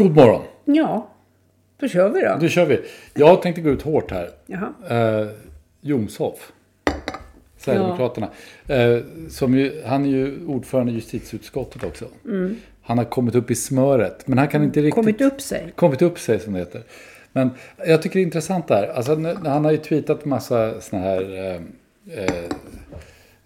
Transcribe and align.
God 0.00 0.16
morgon. 0.16 0.42
Ja, 0.64 1.08
då 1.76 1.88
kör 1.88 2.08
vi 2.08 2.20
då. 2.20 2.36
Då 2.40 2.48
kör 2.48 2.66
vi. 2.66 2.80
Jag 3.14 3.42
tänkte 3.42 3.60
gå 3.60 3.70
ut 3.70 3.82
hårt 3.82 4.10
här. 4.10 4.30
Jaha. 4.46 4.72
Eh, 5.20 5.28
Jomshoff. 5.80 6.52
Sverigedemokraterna. 7.58 8.28
Eh, 8.66 8.98
som 9.30 9.54
ju, 9.54 9.82
han 9.86 10.04
är 10.04 10.08
ju 10.08 10.46
ordförande 10.46 10.92
i 10.92 10.94
justitieutskottet 10.94 11.84
också. 11.84 12.04
Han 12.82 12.98
har 12.98 13.04
kommit 13.04 13.34
upp 13.34 13.50
i 13.50 13.54
smöret. 13.54 14.26
Men 14.26 14.38
han 14.38 14.48
kan 14.48 14.64
inte 14.64 14.82
riktigt... 14.82 15.04
Mm. 15.04 15.14
Kommit 15.16 15.32
upp 15.32 15.40
sig. 15.40 15.72
Kommit 15.76 16.02
upp 16.02 16.18
sig 16.18 16.40
som 16.40 16.52
det 16.52 16.58
heter. 16.58 16.82
Men 17.32 17.50
jag 17.86 18.02
tycker 18.02 18.14
det 18.14 18.22
är 18.22 18.26
intressant 18.26 18.68
där. 18.68 18.88
Alltså, 18.88 19.14
han 19.44 19.64
har 19.64 19.70
ju 19.70 19.78
tweetat 19.78 20.24
massa 20.24 20.80
såna 20.80 21.02
här 21.02 21.38
eh, 21.38 21.60
eh, 22.18 22.44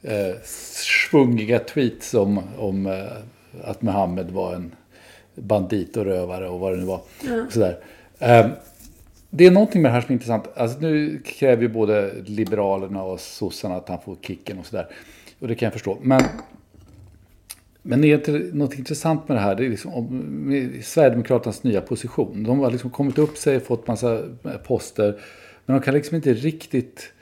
eh, 0.02 0.34
svungiga 1.11 1.58
tweets 1.58 2.14
om, 2.14 2.41
om 2.58 2.86
eh, 2.86 3.02
att 3.64 3.83
Mohammed 3.83 4.30
var 4.30 4.55
en 4.55 4.73
bandit 5.34 5.96
och 5.96 6.05
rövare 6.05 6.48
och 6.48 6.61
vad 6.61 6.72
det 6.72 6.77
nu 6.77 6.84
var. 6.84 7.00
Sådär. 7.50 7.78
Eh, 8.18 8.46
det 9.30 9.46
är 9.46 9.50
någonting 9.50 9.83
med 9.83 9.90
det 9.90 9.95
här 9.95 10.00
som 10.00 10.11
är 10.11 10.12
intressant. 10.12 10.48
Alltså, 10.56 10.78
nu 10.78 11.22
kräver 11.24 11.62
ju 11.62 11.68
både 11.68 12.12
Liberalerna 12.24 13.02
och 13.02 13.20
sossarna 13.20 13.77
att 13.77 13.89
han 13.89 14.00
får 14.00 14.17
kicken 14.20 14.58
och 14.58 14.67
sådär. 14.67 14.86
Och 15.39 15.48
det 15.48 15.55
kan 15.55 15.67
jag 15.67 15.72
förstå. 15.72 15.98
Men 16.02 16.22
men 17.86 18.00
det 18.00 18.28
är 18.28 18.55
något 18.55 18.78
intressant 18.78 19.28
med 19.28 19.36
det 19.36 19.40
här. 19.40 19.55
Det 19.55 19.64
är 19.64 19.70
liksom 19.70 19.95
om, 19.95 20.78
Sverigedemokraternas 20.83 21.62
nya 21.62 21.80
position. 21.80 22.45
De 22.45 22.61
har 22.61 22.70
liksom 22.70 22.90
kommit 22.90 23.18
upp 23.18 23.36
sig, 23.36 23.61
fått 23.61 23.86
massa 23.86 24.22
poster. 24.66 25.20
Men 25.66 25.77
de 25.77 25.83
kan 25.83 25.95
liksom 25.95 26.16
inte 26.16 26.34
riktigt 26.34 27.12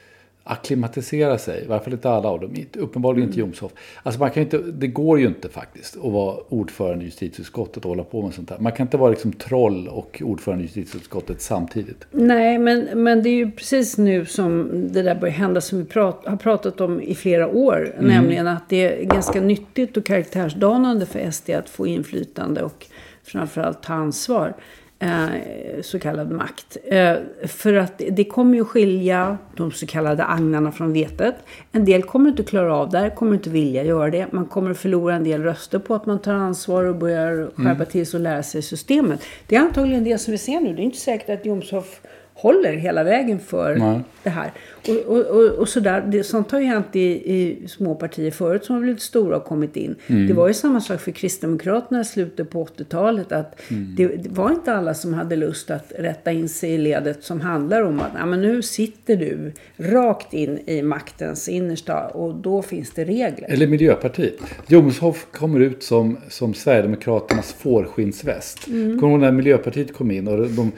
akklimatisera 0.44 1.38
sig. 1.38 1.64
I 1.64 1.66
varje 1.66 1.82
fall 1.82 1.92
inte 1.92 2.10
alla 2.10 2.28
av 2.28 2.40
dem. 2.40 2.56
Uppenbarligen 2.76 3.28
inte 3.28 3.40
Jomshof. 3.40 3.72
Alltså 4.02 4.20
man 4.20 4.30
kan 4.30 4.42
inte, 4.42 4.58
det 4.58 4.86
går 4.86 5.20
ju 5.20 5.26
inte 5.26 5.48
faktiskt 5.48 5.96
att 5.96 6.12
vara 6.12 6.36
ordförande 6.48 7.04
i 7.04 7.06
justitieutskottet 7.06 7.84
och 7.84 7.88
hålla 7.88 8.04
på 8.04 8.22
med 8.22 8.34
sånt 8.34 8.50
här. 8.50 8.58
Man 8.58 8.72
kan 8.72 8.86
inte 8.86 8.96
vara 8.96 9.10
liksom 9.10 9.32
troll 9.32 9.88
och 9.88 10.22
ordförande 10.24 10.64
i 10.64 10.66
justitieutskottet 10.66 11.42
samtidigt. 11.42 12.06
Nej, 12.10 12.58
men, 12.58 12.88
men 12.94 13.22
det 13.22 13.28
är 13.28 13.34
ju 13.34 13.50
precis 13.50 13.98
nu 13.98 14.26
som 14.26 14.70
det 14.92 15.02
där 15.02 15.14
börjar 15.14 15.34
hända 15.34 15.60
som 15.60 15.78
vi 15.78 15.84
prat, 15.84 16.22
har 16.26 16.36
pratat 16.36 16.80
om 16.80 17.00
i 17.00 17.14
flera 17.14 17.48
år. 17.48 17.94
Mm. 17.98 18.10
Nämligen 18.10 18.46
att 18.46 18.68
det 18.68 19.02
är 19.02 19.04
ganska 19.04 19.40
nyttigt 19.40 19.96
och 19.96 20.06
karaktärsdanande 20.06 21.06
för 21.06 21.30
SD 21.30 21.50
att 21.50 21.68
få 21.68 21.86
inflytande 21.86 22.62
och 22.62 22.86
framförallt 23.24 23.82
ta 23.82 23.92
ansvar. 23.92 24.54
Eh, 25.02 25.82
så 25.82 25.98
kallad 25.98 26.30
makt. 26.30 26.76
Eh, 26.84 27.14
för 27.46 27.74
att 27.74 28.02
det- 28.10 28.24
kommer 28.24 28.54
ju 28.56 28.64
skilja 28.64 29.38
de 29.56 29.72
så 29.72 29.86
kallade 29.86 30.24
agnarna 30.24 30.72
från 30.72 30.92
vetet. 30.92 31.34
En 31.72 31.84
del 31.84 32.02
kommer 32.02 32.30
inte 32.30 32.42
klara 32.42 32.76
av 32.76 32.90
det 32.90 32.98
här, 32.98 33.10
kommer 33.10 33.34
inte 33.34 33.50
vilja 33.50 33.84
göra 33.84 34.10
det. 34.10 34.26
Man 34.32 34.46
kommer 34.46 34.70
att 34.70 34.78
förlora 34.78 35.14
en 35.14 35.24
del 35.24 35.42
röster 35.42 35.78
på 35.78 35.94
att 35.94 36.06
man 36.06 36.18
tar 36.18 36.34
ansvar 36.34 36.84
och 36.84 36.96
börjar 36.96 37.50
skärpa 37.56 37.84
till 37.84 38.06
sig 38.06 38.18
och 38.18 38.22
lära 38.22 38.42
sig 38.42 38.62
systemet. 38.62 39.20
Det 39.46 39.56
är 39.56 39.60
antagligen 39.60 40.04
det 40.04 40.18
som 40.18 40.32
vi 40.32 40.38
ser 40.38 40.60
nu. 40.60 40.74
Det 40.74 40.82
är 40.82 40.84
inte 40.84 40.98
säkert 40.98 41.30
att 41.40 41.46
Jomshof 41.46 42.00
håller 42.34 42.72
hela 42.72 43.04
vägen 43.04 43.40
för 43.40 43.76
Nej. 43.76 44.00
det 44.22 44.30
här. 44.30 44.52
Och, 44.88 45.16
och, 45.16 45.26
och, 45.26 45.50
och 45.58 45.68
sådär, 45.68 46.08
det, 46.08 46.24
sånt 46.24 46.50
har 46.50 46.60
ju 46.60 46.66
hänt 46.66 46.96
i, 46.96 47.00
i 47.34 47.68
små 47.68 47.94
partier 47.94 48.30
förut 48.30 48.64
som 48.64 48.74
har 48.74 48.82
blivit 48.82 49.02
stora 49.02 49.36
och 49.36 49.44
kommit 49.44 49.76
in. 49.76 49.96
Det 50.06 50.32
var 50.32 50.48
ju 50.48 50.54
samma 50.54 50.80
sak 50.80 51.00
för 51.00 51.10
Kristdemokraterna 51.10 52.00
i 52.00 52.04
slutet 52.04 52.50
på 52.50 52.64
80-talet. 52.64 53.32
Att 53.32 53.62
det, 53.96 54.06
det 54.06 54.28
var 54.28 54.50
inte 54.50 54.72
alla 54.72 54.94
som 54.94 55.14
hade 55.14 55.36
lust 55.36 55.70
att 55.70 55.92
rätta 55.98 56.32
in 56.32 56.48
sig 56.48 56.70
i 56.70 56.78
ledet 56.78 57.24
som 57.24 57.40
handlar 57.40 57.82
om 57.82 58.00
att 58.00 58.28
men 58.28 58.42
nu 58.42 58.62
sitter 58.62 59.16
du 59.16 59.52
rakt 59.76 60.34
in 60.34 60.58
i 60.66 60.82
maktens 60.82 61.48
innersta 61.48 62.08
och 62.08 62.34
då 62.34 62.62
finns 62.62 62.90
det 62.90 63.04
regler. 63.04 63.50
Eller 63.50 63.66
Miljöpartiet. 63.66 64.34
Jomshof 64.66 65.26
kommer 65.32 65.60
ut 65.60 65.82
som, 65.82 66.16
som 66.28 66.54
Sverigedemokraternas 66.54 67.52
fårskinnsväst. 67.52 68.66
Mm. 68.66 69.00
Kommer 69.00 69.18
du 69.18 69.20
när 69.20 69.32
Miljöpartiet 69.32 69.94
kom 69.94 70.10
in 70.10 70.28
och 70.28 70.48
de 70.48 70.72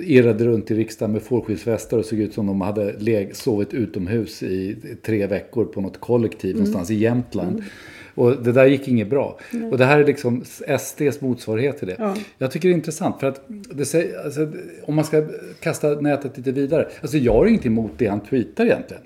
irrade 0.00 0.44
runt 0.44 0.70
i 0.70 0.74
riksdagen 0.74 1.12
med 1.12 1.22
fårskinnsvästar 1.22 1.98
och 1.98 2.04
såg 2.04 2.18
ut 2.18 2.34
som 2.34 2.46
de 2.46 2.60
hade 2.60 2.92
leg- 2.92 3.34
sovit 3.48 3.74
utomhus 3.74 4.42
i 4.42 4.76
tre 5.02 5.26
veckor 5.26 5.64
på 5.64 5.80
något 5.80 6.00
kollektiv 6.00 6.50
Mm. 6.50 6.58
någonstans 6.58 6.90
i 6.90 6.94
Jämtland. 6.94 7.62
Och 8.14 8.42
det 8.42 8.52
där 8.52 8.66
gick 8.66 8.88
inget 8.88 9.10
bra. 9.10 9.38
Och 9.70 9.78
det 9.78 9.84
här 9.84 9.98
är 10.00 10.04
liksom 10.06 10.44
SDs 10.78 11.20
motsvarighet 11.20 11.78
till 11.78 11.88
det. 11.88 12.14
Jag 12.38 12.50
tycker 12.50 12.68
det 12.68 12.72
är 12.72 12.76
intressant 12.76 13.20
för 13.20 13.26
att 13.26 13.44
det 13.48 13.94
alltså, 14.24 14.52
om 14.84 14.94
man 14.94 15.04
ska 15.04 15.26
kasta 15.60 16.00
nätet 16.00 16.36
lite 16.36 16.52
vidare. 16.52 16.88
Alltså 17.00 17.18
jag 17.18 17.32
har 17.32 17.46
inget 17.46 17.66
emot 17.66 17.90
det 17.96 18.06
han 18.06 18.20
tweetar 18.20 18.64
egentligen. 18.64 19.02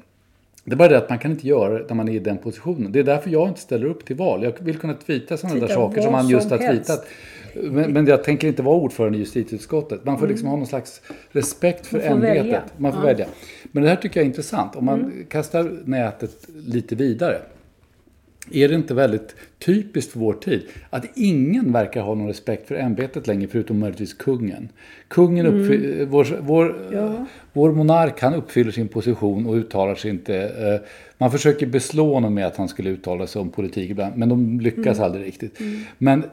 Det 0.65 0.73
är 0.73 0.77
bara 0.77 0.89
det 0.89 0.99
att 0.99 1.09
man 1.09 1.19
kan 1.19 1.31
inte 1.31 1.49
göra 1.49 1.79
det 1.79 1.85
när 1.89 1.95
man 1.95 2.09
är 2.09 2.13
i 2.13 2.19
den 2.19 2.39
positionen. 2.39 2.93
Det 2.93 2.99
är 2.99 3.05
därför 3.05 3.31
jag 3.31 3.49
inte 3.49 3.61
ställer 3.61 3.87
upp 3.87 4.05
till 4.05 4.17
val. 4.17 4.43
Jag 4.43 4.53
vill 4.61 4.79
kunna 4.79 4.95
tweeta 4.95 5.37
sådana 5.37 5.61
där 5.61 5.69
saker 5.69 6.01
som 6.01 6.15
han 6.15 6.29
just 6.29 6.51
har 6.51 6.59
tweetat. 6.59 7.07
Men, 7.55 7.93
men 7.93 8.07
jag 8.07 8.25
tänker 8.25 8.49
inte 8.49 8.63
vara 8.63 8.77
ordförande 8.77 9.19
i 9.19 9.21
justitieutskottet. 9.21 10.05
Man 10.05 10.19
får 10.19 10.27
liksom 10.29 10.49
ha 10.49 10.57
någon 10.57 10.67
slags 10.67 11.01
respekt 11.33 11.87
för 11.87 11.99
Mm. 11.99 12.11
Man 12.13 12.21
får 12.21 12.27
ämbetet. 12.27 12.45
välja. 12.47 12.63
Man 12.77 12.93
får 12.93 13.01
Ja. 13.01 13.05
Mm. 13.09 13.17
välja. 13.17 13.27
Men 13.73 13.83
det 13.83 13.89
här 13.89 13.97
tycker 13.97 14.21
jag 14.21 14.25
är 14.25 14.29
intressant. 14.29 14.77
Om 14.77 14.85
man 14.85 15.13
kastar 15.29 15.71
nätet 15.85 16.49
lite 16.67 16.95
vidare. 16.95 17.39
Är 18.51 18.69
det 18.69 18.75
inte 18.75 18.95
väldigt 18.95 19.37
typiskt 19.59 20.13
för 20.13 20.19
vår 20.21 20.33
tid 20.33 20.63
att 20.91 21.05
ingen 21.15 21.73
verkar 21.73 22.01
ha 22.03 22.15
någon 22.15 22.27
respekt 22.27 22.69
för 22.69 22.75
ämbetet 22.75 23.27
längre 23.27 23.49
förutom 23.49 23.79
möjligtvis 23.79 24.15
kungen? 24.15 24.69
Kungen 25.09 25.47
uppfy- 25.47 26.07
vår, 26.07 26.27
vår, 26.41 26.77
vår 27.53 27.73
monark 27.73 28.21
han 28.21 28.35
uppfyller 28.35 28.71
sin 28.71 28.89
position 28.89 29.47
och 29.47 29.55
uttalar 29.55 29.95
sig 29.95 30.11
inte. 30.11 30.37
eh, 30.37 30.89
Man 31.19 31.31
försöker 31.31 31.67
beslå 31.67 32.15
honom 32.15 32.35
med 32.35 32.47
att 32.47 32.57
han 32.57 32.69
skulle 32.69 32.91
uttala 32.91 33.27
sig 33.27 33.41
om 33.43 33.51
politik 33.51 33.91
ibland 33.91 34.17
men 34.17 34.29
de 34.29 34.61
lyckas 34.61 35.01
aldrig 35.01 35.27
riktigt. 35.27 35.59
Men 35.99 36.25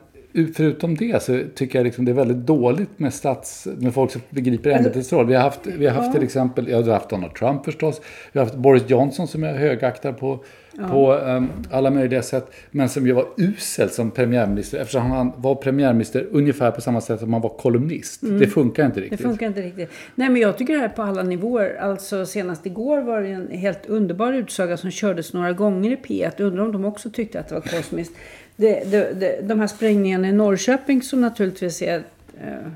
förutom 0.56 0.96
det 0.96 1.24
så 1.24 1.42
tycker 1.56 1.80
jag 1.80 1.84
liksom 1.86 2.06
det 2.06 2.12
är 2.12 2.14
väldigt 2.14 2.38
dåligt 2.48 3.00
med, 3.00 3.14
stats, 3.14 3.68
med 3.78 3.94
folk 3.94 4.12
som 4.12 4.22
begriper 4.30 4.70
ämbetets 4.70 5.14
roll. 5.14 5.28
Vi 5.28 5.36
har 5.36 5.42
haft, 5.42 5.68
vi 5.68 5.88
har 5.88 5.94
haft 5.96 6.14
till 6.14 6.24
exempel, 6.24 6.68
jag 6.68 6.82
har 6.84 6.94
haft 6.94 7.10
Donald 7.10 7.34
Trump 7.36 7.66
förstås. 7.66 8.02
Vi 8.32 8.40
har 8.40 8.46
haft 8.46 8.58
Boris 8.58 8.84
Johnson 8.88 9.28
som 9.28 9.44
jag 9.44 9.54
högaktar 9.54 10.14
på, 10.14 10.44
på 10.88 11.14
um, 11.14 11.50
alla 11.72 11.90
möjliga 11.92 12.22
sätt. 12.22 12.52
Men 12.72 12.90
som 12.90 13.08
ju 13.08 13.14
var 13.14 13.26
usel 13.38 13.90
som 13.90 14.12
premiärminister 14.12 14.80
eftersom 14.80 15.12
han 15.12 15.34
var 15.38 15.56
premiärminister 15.56 16.28
ungefär 16.32 16.72
på 16.72 16.82
samma 16.82 17.02
sätt 17.02 17.20
som 17.20 17.34
han 17.34 17.42
var 17.42 17.50
kolumnist. 17.50 18.22
Det 18.22 18.48
funkar 18.48 18.86
inte 18.86 19.00
riktigt. 19.00 19.20
Det 19.20 19.24
funkar 19.24 19.48
inte 19.48 19.62
riktigt. 19.62 19.90
Nej, 20.16 20.30
men 20.30 20.42
jag 20.42 20.58
tycker 20.58 20.74
det 20.74 20.80
här 20.80 20.90
är 20.90 20.94
på 20.94 21.02
alla 21.02 21.24
nivåer. 21.24 21.78
Alltså 21.80 22.26
senast 22.26 22.66
igår 22.66 23.02
var 23.02 23.22
det 23.22 23.30
en 23.30 23.52
helt 23.52 23.86
underbar 23.86 24.34
utsaga 24.34 24.78
som 24.78 24.92
kördes 24.92 25.34
några 25.34 25.54
gånger 25.54 25.92
i 25.92 25.96
P1. 25.96 26.42
Undrar 26.42 26.64
om 26.64 26.72
de 26.72 26.86
också 26.86 27.10
tyckte 27.10 27.40
att 27.40 27.48
det 27.48 27.56
var 27.56 27.62
kosmiskt. 27.62 28.16
Det, 28.56 28.92
det, 28.92 29.14
det, 29.20 29.42
de 29.48 29.60
här 29.60 29.68
sprängningarna 29.68 30.28
i 30.28 30.32
Norrköping 30.32 31.02
som 31.02 31.22
naturligtvis 31.22 31.82
är 31.82 32.04
eh, 32.42 32.72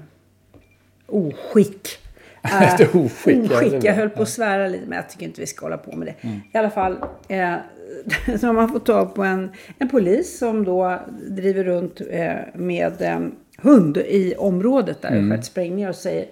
oskick. 1.07 1.99
Ett 2.61 2.95
oskick, 2.95 3.51
oskick. 3.51 3.83
Jag 3.83 3.93
höll 3.93 4.09
på 4.09 4.21
att 4.21 4.29
svära 4.29 4.67
lite 4.67 4.85
men 4.87 4.95
jag 4.95 5.09
tycker 5.09 5.25
inte 5.25 5.41
vi 5.41 5.47
ska 5.47 5.65
hålla 5.65 5.77
på 5.77 5.95
med 5.95 6.07
det. 6.07 6.27
I 6.53 6.57
alla 6.57 6.69
fall. 6.69 6.97
Eh, 7.27 7.55
så 8.39 8.47
har 8.47 8.53
man 8.53 8.69
fått 8.69 8.85
tag 8.85 9.15
på 9.15 9.23
en, 9.23 9.51
en 9.77 9.89
polis 9.89 10.37
som 10.37 10.65
då 10.65 10.99
driver 11.29 11.63
runt 11.63 12.01
eh, 12.09 12.35
med 12.53 13.01
eh, 13.01 13.19
hund 13.57 13.97
i 13.97 14.35
området 14.37 15.01
där 15.01 15.11
det 15.11 15.35
skett 15.35 15.45
sprängningar 15.45 15.89
och 15.89 15.95
säger 15.95 16.25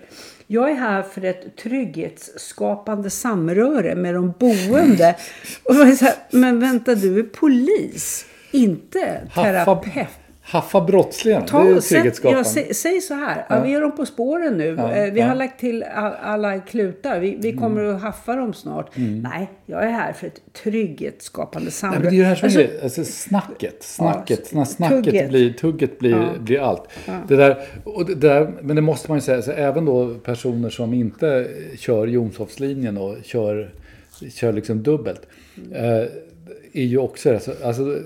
jag 0.47 0.71
är 0.71 0.75
här 0.75 1.01
för 1.01 1.25
ett 1.25 1.57
trygghetsskapande 1.57 3.09
samröre 3.09 3.95
med 3.95 4.13
de 4.13 4.33
boende. 4.39 5.15
Och 5.63 5.75
är 5.75 5.95
så 5.95 6.05
här, 6.05 6.15
men 6.31 6.59
vänta 6.59 6.95
du 6.95 7.19
är 7.19 7.23
polis, 7.23 8.25
inte 8.51 9.21
terapeut. 9.35 10.07
Haffa 10.51 10.81
brottslingarna, 10.81 11.45
Ta, 11.47 11.63
det 11.63 11.69
är 11.71 11.79
trygghetsskapande. 11.81 12.39
ja, 12.39 12.43
säg, 12.43 12.73
säg 12.73 13.01
så 13.01 13.13
här. 13.13 13.45
Ja. 13.49 13.61
vi 13.63 13.73
är 13.73 13.81
dem 13.81 13.95
på 13.95 14.05
spåren 14.05 14.57
nu. 14.57 14.77
Eh, 14.77 15.13
vi 15.13 15.21
har 15.21 15.35
lagt 15.35 15.59
till 15.59 15.83
all, 15.83 16.13
alla 16.21 16.59
klutar. 16.59 17.19
Vi, 17.19 17.37
vi 17.41 17.53
kommer 17.53 17.81
Mm. 17.83 17.95
att 17.95 18.01
haffa 18.01 18.35
dem 18.35 18.53
snart. 18.53 18.91
Nej, 19.23 19.49
jag 19.65 19.83
är 19.83 19.89
här 19.89 20.13
för 20.13 20.27
ett 20.27 20.41
trygghetsskapande 20.63 21.71
Nej, 21.83 21.91
men 21.91 22.01
det 22.01 22.07
är 22.07 22.11
ju 22.11 22.21
det 22.21 22.27
här 22.27 22.35
som 22.35 22.45
Alltså, 22.45 22.61
är 22.61 22.83
alltså, 22.83 23.03
snacket. 23.03 23.83
Snacket. 23.83 24.53
när 24.53 24.65
snacket 24.65 25.03
tugget. 25.05 25.29
blir, 25.29 25.53
tugget 25.53 25.99
blir, 25.99 26.31
blir 26.39 26.59
allt. 26.59 26.83
Det 27.27 27.35
där, 27.35 27.57
och 27.83 28.05
det 28.05 28.15
där, 28.15 28.51
men 28.61 28.75
det 28.75 28.81
måste 28.81 29.11
man 29.11 29.17
ju 29.17 29.21
säga, 29.21 29.41
så 29.41 29.51
även 29.51 29.85
då 29.85 30.13
personer 30.23 30.69
som 30.69 30.93
inte 30.93 31.47
kör 31.77 32.07
Jomshofslinjen 32.07 32.97
och 32.97 33.15
kör, 33.23 33.69
kör 34.33 34.53
liksom 34.53 34.83
dubbelt. 34.83 35.21
Eh, 35.73 36.03
är 36.73 36.83
ju 36.83 36.97
också 36.97 37.33
alltså, 37.33 37.53
alltså, 37.63 37.99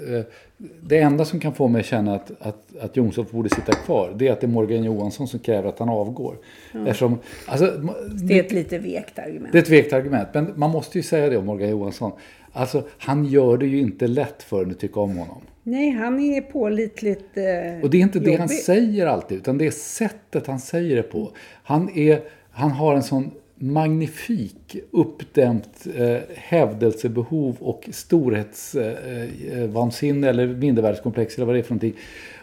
det 0.82 1.00
enda 1.00 1.26
som 1.26 1.40
kan 1.40 1.54
få 1.54 1.68
mig 1.68 1.80
att 1.80 1.86
känna 1.86 2.16
att, 2.16 2.32
att, 2.40 2.78
att 2.82 2.98
Jomshof 2.98 3.32
borde 3.32 3.50
sitta 3.50 3.72
kvar, 3.74 4.16
det 4.18 4.28
är 4.28 4.32
att 4.32 4.42
det 4.42 4.48
är 4.48 4.52
Morgan 4.52 4.84
Johansson 4.84 5.28
som 5.28 5.40
kräver 5.40 5.70
att 5.70 5.80
han 5.80 5.90
avgår. 5.90 6.38
Eftersom, 6.74 7.20
alltså, 7.46 7.66
det 8.10 8.40
är 8.40 8.44
ett 8.44 8.52
lite 8.52 8.78
vekt 8.78 9.20
argument. 9.20 9.52
det 9.52 9.58
är 9.58 9.62
ett 9.62 9.70
vekt 9.70 9.94
argument, 9.94 10.28
men 10.34 10.54
man 10.56 10.70
måste 10.70 10.98
ju 10.98 11.04
säga 11.04 11.30
det 11.30 11.38
om 11.38 11.46
Morgan 11.46 11.70
Johansson. 11.70 12.12
Alltså, 12.52 12.84
han 12.98 13.26
gör 13.26 13.58
det 13.58 13.66
ju 13.66 13.80
inte 13.80 14.08
lätt 14.08 14.44
för 14.44 14.64
en 14.64 14.72
att 14.72 14.80
tycka 14.80 15.00
om 15.00 15.18
honom. 15.18 15.42
Nej, 15.64 15.90
han 15.90 16.20
är 16.20 16.42
pålitligt 16.42 17.38
eh, 17.38 17.84
Och 17.84 17.90
det 17.90 17.98
är 17.98 18.02
inte 18.02 18.20
det 18.20 18.32
han 18.32 18.42
jobbig. 18.42 18.58
säger 18.58 19.08
alltid, 19.08 19.38
utan 19.38 19.58
det 19.58 19.66
är 19.68 19.72
sättet 19.72 20.48
han 20.48 20.60
säger 20.60 20.96
det 20.96 21.04
på. 21.04 21.32
Han, 21.64 21.98
är, 21.98 22.22
han 22.52 22.72
har 22.72 22.96
en 22.96 23.04
sån 23.04 23.32
magnifik 23.56 24.78
uppdämt 24.92 25.88
eh, 25.96 26.18
hävdelsebehov 26.36 27.56
och 27.60 27.90
storhetsvansinne 27.92 30.28
eh, 30.28 30.30
eh 30.30 30.30
eller 30.30 30.48
mindervärdeskomplex 30.48 31.36
eller 31.36 31.46
vad 31.46 31.56
det 31.56 31.60
är 31.60 31.64
för 31.64 31.72
någonting. 31.72 31.96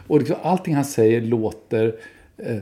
Och 0.06 0.18
liksom, 0.18 0.36
allting 0.42 0.74
han 0.74 0.84
säger 0.84 1.20
låter... 1.20 1.94
Eh, 2.46 2.56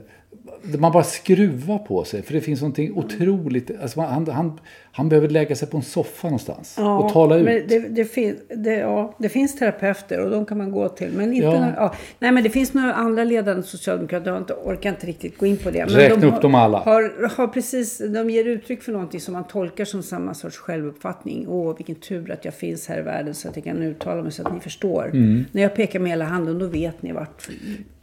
man 0.78 0.92
bara 0.92 1.04
skruvar 1.04 1.78
på 1.78 2.04
sig, 2.04 2.22
för 2.22 2.34
det 2.34 2.40
finns 2.40 2.60
någonting 2.60 2.92
otroligt... 2.94 3.70
Alltså 3.82 4.00
han, 4.00 4.28
han, 4.28 4.60
han 4.92 5.08
behöver 5.08 5.28
lägga 5.28 5.56
sig 5.56 5.68
på 5.68 5.76
en 5.76 5.82
soffa 5.82 6.28
någonstans 6.28 6.78
och 6.78 7.12
tala 7.12 7.36
ut. 7.36 7.68
Det, 7.68 7.78
det, 7.78 8.04
fin, 8.04 8.36
det, 8.56 8.74
ja, 8.74 9.14
det 9.18 9.28
finns 9.28 9.58
terapeuter 9.58 10.20
och 10.20 10.30
de 10.30 10.46
kan 10.46 10.58
man 10.58 10.70
gå 10.70 10.88
till. 10.88 11.12
Men 11.12 11.32
inte 11.32 11.46
Ja. 11.46 11.52
några, 11.52 11.74
ja. 11.76 11.94
Nej, 12.18 12.32
men 12.32 12.42
det 12.42 12.50
finns 12.50 12.74
några 12.74 12.94
andra 12.94 13.24
ledande 13.24 13.62
socialdemokrater. 13.62 14.30
Jag 14.30 14.40
inte, 14.40 14.54
orkar 14.54 14.90
inte 14.90 15.06
riktigt 15.06 15.38
gå 15.38 15.46
in 15.46 15.56
på 15.56 15.70
det. 15.70 15.78
Men 15.78 15.94
Räkna 15.94 16.16
de 16.16 16.26
upp 16.26 16.32
har, 16.32 16.42
dem 16.42 16.54
alla. 16.54 16.78
Har, 16.78 17.28
har 17.36 17.46
precis, 17.46 17.98
de 17.98 18.30
ger 18.30 18.44
uttryck 18.44 18.82
för 18.82 18.92
någonting 18.92 19.20
som 19.20 19.34
man 19.34 19.44
tolkar 19.44 19.84
som 19.84 20.02
samma 20.02 20.34
sorts 20.34 20.56
självuppfattning. 20.56 21.48
Åh, 21.48 21.76
vilken 21.76 21.94
tur 21.94 22.30
att 22.30 22.44
jag 22.44 22.54
finns 22.54 22.88
här 22.88 22.98
i 22.98 23.02
världen 23.02 23.34
så 23.34 23.48
att 23.48 23.56
jag 23.56 23.64
kan 23.64 23.82
uttala 23.82 24.22
mig 24.22 24.32
så 24.32 24.46
att 24.46 24.54
ni 24.54 24.60
förstår. 24.60 25.10
Mm. 25.14 25.44
När 25.52 25.62
jag 25.62 25.74
pekar 25.74 26.00
med 26.00 26.10
hela 26.10 26.24
handen, 26.24 26.58
då 26.58 26.66
vet 26.66 27.02
ni 27.02 27.12
vart... 27.12 27.48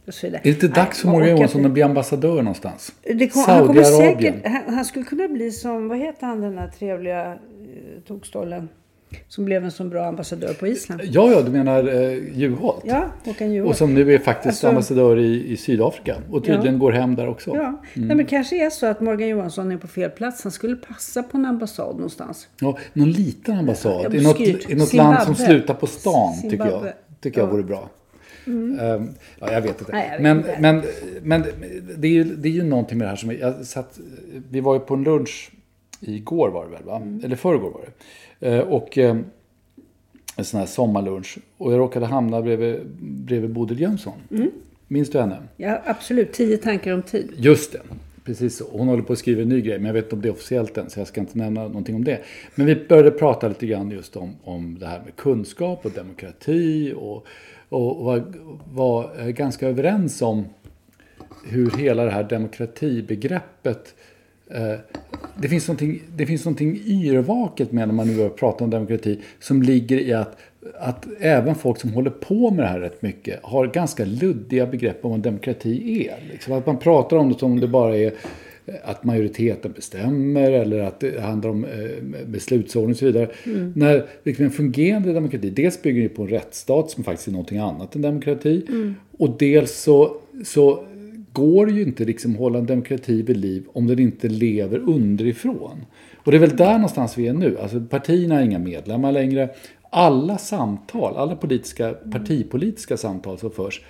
Och 0.08 0.14
så 0.14 0.26
vidare. 0.26 0.40
Är 0.40 0.44
det 0.44 0.50
inte 0.50 0.68
dags 0.68 1.00
för 1.00 1.08
Morgan 1.08 1.30
Johansson 1.30 1.66
att 1.66 1.72
bli 1.72 1.82
ambassadör 1.82 2.36
någonstans? 2.42 2.92
Det 3.14 3.28
kom, 3.28 3.42
han 3.46 3.66
kommer 3.66 3.82
säkert, 3.84 4.34
han, 4.46 4.74
han 4.74 4.84
skulle 4.84 5.04
kunna 5.04 5.28
bli 5.28 5.50
som, 5.50 5.88
vad 5.88 5.98
heter 5.98 6.26
han 6.26 6.40
den 6.40 6.56
där 6.56 6.68
trevliga 6.78 7.26
eh, 7.32 7.36
tokstollen? 8.06 8.68
Som 9.28 9.44
blev 9.44 9.64
en 9.64 9.70
så 9.70 9.84
bra 9.84 10.06
ambassadör 10.06 10.52
på 10.54 10.66
Island. 10.66 11.00
Ja, 11.04 11.30
ja, 11.32 11.42
du 11.42 11.50
menar 11.50 11.88
eh, 11.88 12.38
Juholt? 12.38 12.80
Ja, 12.84 13.04
Håkan 13.24 13.52
Juholt. 13.52 13.70
Och 13.70 13.76
som 13.76 13.94
nu 13.94 14.14
är 14.14 14.18
faktiskt 14.18 14.46
Alltså- 14.46 14.68
ambassadör 14.68 15.18
i, 15.18 15.52
i 15.52 15.56
Sydafrika. 15.56 16.16
Och 16.30 16.44
tydligen 16.44 16.74
Ja. 16.74 16.80
går 16.80 16.92
hem 16.92 17.14
där 17.14 17.28
också. 17.28 17.50
Ja, 17.56 17.60
Mm. 17.94 18.08
Nej, 18.08 18.16
men 18.16 18.26
kanske 18.26 18.66
är 18.66 18.70
så 18.70 18.86
att 18.86 19.00
Morgan 19.00 19.28
Johansson 19.28 19.72
är 19.72 19.76
på 19.76 19.86
fel 19.88 20.10
plats. 20.10 20.42
Han 20.42 20.52
skulle 20.52 20.76
passa 20.76 21.22
på 21.22 21.36
en 21.36 21.44
ambassad 21.46 21.94
någonstans. 21.94 22.48
Ja, 22.60 22.78
någon 22.92 23.10
liten 23.10 23.58
ambassad. 23.58 24.04
Ja, 24.04 24.18
I 24.20 24.22
något, 24.22 24.40
i 24.40 24.74
något 24.74 24.88
Zimbabwe. 24.88 25.14
land 25.14 25.26
som 25.26 25.34
slutar 25.46 25.74
på 25.74 25.86
stan, 25.86 26.32
tycker 26.42 26.56
jag. 26.56 26.66
Zimbabwe. 26.68 26.92
Tycker 27.20 27.40
jag 27.40 27.48
Ja. 27.48 27.52
vore 27.52 27.62
bra. 27.62 27.88
Ehm, 28.80 29.08
ja, 29.40 29.52
jag 29.52 29.60
vet 29.60 29.80
inte. 29.80 29.92
Nej, 29.92 30.10
jag 30.12 30.22
men, 30.22 30.36
inte. 30.36 30.56
men, 30.60 30.82
men 31.22 31.44
det 31.98 32.08
är, 32.08 32.12
ju, 32.12 32.24
det 32.24 32.48
är 32.48 32.52
ju 32.52 32.62
någonting 32.62 32.98
med 32.98 33.06
det 33.06 33.08
här 33.08 33.16
som... 33.16 33.32
Jag 33.32 33.66
satt, 33.66 33.98
vi 34.50 34.60
var 34.60 34.74
ju 34.74 34.80
på 34.80 34.94
en 34.94 35.04
lunch 35.04 35.50
igår 36.00 36.48
var 36.48 36.64
det 36.64 36.70
väl, 36.70 36.82
va? 36.82 36.96
Mm. 36.96 37.20
Eller 37.24 37.36
förrgår 37.36 37.70
var 37.70 37.80
det. 37.80 38.48
Eh, 38.48 38.60
och 38.60 38.98
eh, 38.98 39.16
en 40.36 40.44
sån 40.44 40.60
här 40.60 40.66
sommarlunch. 40.66 41.38
Och 41.56 41.72
jag 41.72 41.78
råkade 41.78 42.06
hamna 42.06 42.42
bredvid, 42.42 42.80
bredvid 43.00 43.50
Bodil 43.50 43.80
Jönsson. 43.80 44.18
Mm. 44.30 44.50
Minns 44.88 45.10
du 45.10 45.20
henne? 45.20 45.38
Ja, 45.56 45.82
absolut. 45.84 46.32
Tio 46.32 46.56
tankar 46.56 46.92
om 46.92 47.02
tid. 47.02 47.32
Just 47.36 47.72
det. 47.72 47.80
Precis 48.24 48.56
så. 48.56 48.64
Hon 48.70 48.88
håller 48.88 49.02
på 49.02 49.12
att 49.12 49.18
skriva 49.18 49.42
en 49.42 49.48
ny 49.48 49.60
grej, 49.60 49.78
men 49.78 49.86
jag 49.86 49.94
vet 49.94 50.04
inte 50.04 50.14
om 50.14 50.22
det 50.22 50.28
är 50.28 50.32
officiellt 50.32 50.78
än, 50.78 50.90
så 50.90 51.00
jag 51.00 51.06
ska 51.06 51.20
inte 51.20 51.38
nämna 51.38 51.62
någonting 51.62 51.94
om 51.94 52.04
det. 52.04 52.20
Men 52.54 52.66
vi 52.66 52.86
började 52.88 53.10
prata 53.10 53.48
lite 53.48 53.66
grann 53.66 53.90
just 53.90 54.16
om, 54.16 54.34
om 54.44 54.78
det 54.80 54.86
här 54.86 55.00
med 55.04 55.16
kunskap 55.16 55.86
och 55.86 55.90
demokrati 55.90 56.92
och, 56.96 57.26
och, 57.68 58.04
var, 58.04 58.24
var 58.74 59.10
eh, 59.18 59.26
ganska 59.26 59.68
överens 59.68 60.22
om 60.22 60.44
hur 61.44 61.70
hela 61.70 62.04
det 62.04 62.10
här 62.10 62.24
demokratibegreppet 62.24 63.94
eh, 64.50 64.74
det 65.36 65.48
finns, 65.48 65.68
någonting, 65.68 66.02
det 66.16 66.26
finns 66.26 66.44
någonting 66.44 66.80
yrvaket 66.86 67.72
med 67.72 67.88
när 67.88 67.94
man 67.94 68.06
nu 68.06 68.28
pratar 68.28 68.64
om 68.64 68.70
demokrati 68.70 69.20
som 69.40 69.62
ligger 69.62 69.98
i 69.98 70.12
att, 70.12 70.36
att 70.78 71.06
även 71.20 71.54
folk 71.54 71.80
som 71.80 71.92
håller 71.92 72.10
på 72.10 72.50
med 72.50 72.64
det 72.64 72.68
här 72.68 72.80
rätt 72.80 73.02
mycket 73.02 73.40
har 73.42 73.66
ganska 73.66 74.04
luddiga 74.04 74.66
begrepp 74.66 75.04
om 75.04 75.10
vad 75.10 75.20
demokrati 75.20 76.06
är. 76.06 76.32
Liksom 76.32 76.52
att 76.52 76.66
man 76.66 76.78
pratar 76.78 77.16
om 77.16 77.32
det 77.32 77.38
som 77.38 77.52
om 77.52 77.60
det 77.60 77.68
bara 77.68 77.96
är 77.96 78.12
att 78.84 79.04
majoriteten 79.04 79.72
bestämmer 79.72 80.52
eller 80.52 80.80
att 80.80 81.00
det 81.00 81.20
handlar 81.20 81.50
om 81.50 81.64
eh, 81.64 82.24
beslutsordning 82.26 82.90
och 82.90 82.96
så 82.96 83.06
vidare. 83.06 83.28
När 83.74 84.06
liksom 84.22 84.44
en 84.44 84.50
fungerande 84.50 85.12
demokrati, 85.12 85.50
dels 85.50 85.82
bygger 85.82 86.02
det 86.02 86.08
på 86.08 86.22
en 86.22 86.28
rättsstat 86.28 86.90
som 86.90 87.04
faktiskt 87.04 87.28
är 87.28 87.32
någonting 87.32 87.58
annat 87.58 87.94
än 87.94 88.02
demokrati. 88.02 88.66
Och 89.18 89.36
dels 89.38 89.72
så, 89.72 90.16
så 90.44 90.84
går 91.32 91.66
det 91.66 91.72
ju 91.72 91.82
inte 91.82 92.04
liksom 92.04 92.32
att 92.32 92.38
hålla 92.38 92.58
en 92.58 92.66
demokrati 92.66 93.22
vid 93.22 93.36
liv 93.36 93.64
om 93.72 93.86
den 93.86 93.98
inte 93.98 94.28
lever 94.28 94.78
underifrån. 94.78 95.84
Och 96.16 96.30
det 96.30 96.36
är 96.36 96.40
väl 96.40 96.56
där 96.56 96.72
någonstans 96.72 97.18
vi 97.18 97.28
är 97.28 97.32
nu. 97.32 97.58
Alltså 97.58 97.80
partierna 97.80 98.34
har 98.34 98.42
inga 98.42 98.58
medlemmar 98.58 99.12
längre. 99.12 99.48
Alla 99.90 100.38
samtal, 100.38 101.16
alla 101.16 101.36
politiska, 101.36 101.92
partipolitiska 101.92 102.96
samtal 102.96 103.38
som 103.38 103.50
förs 103.50 103.80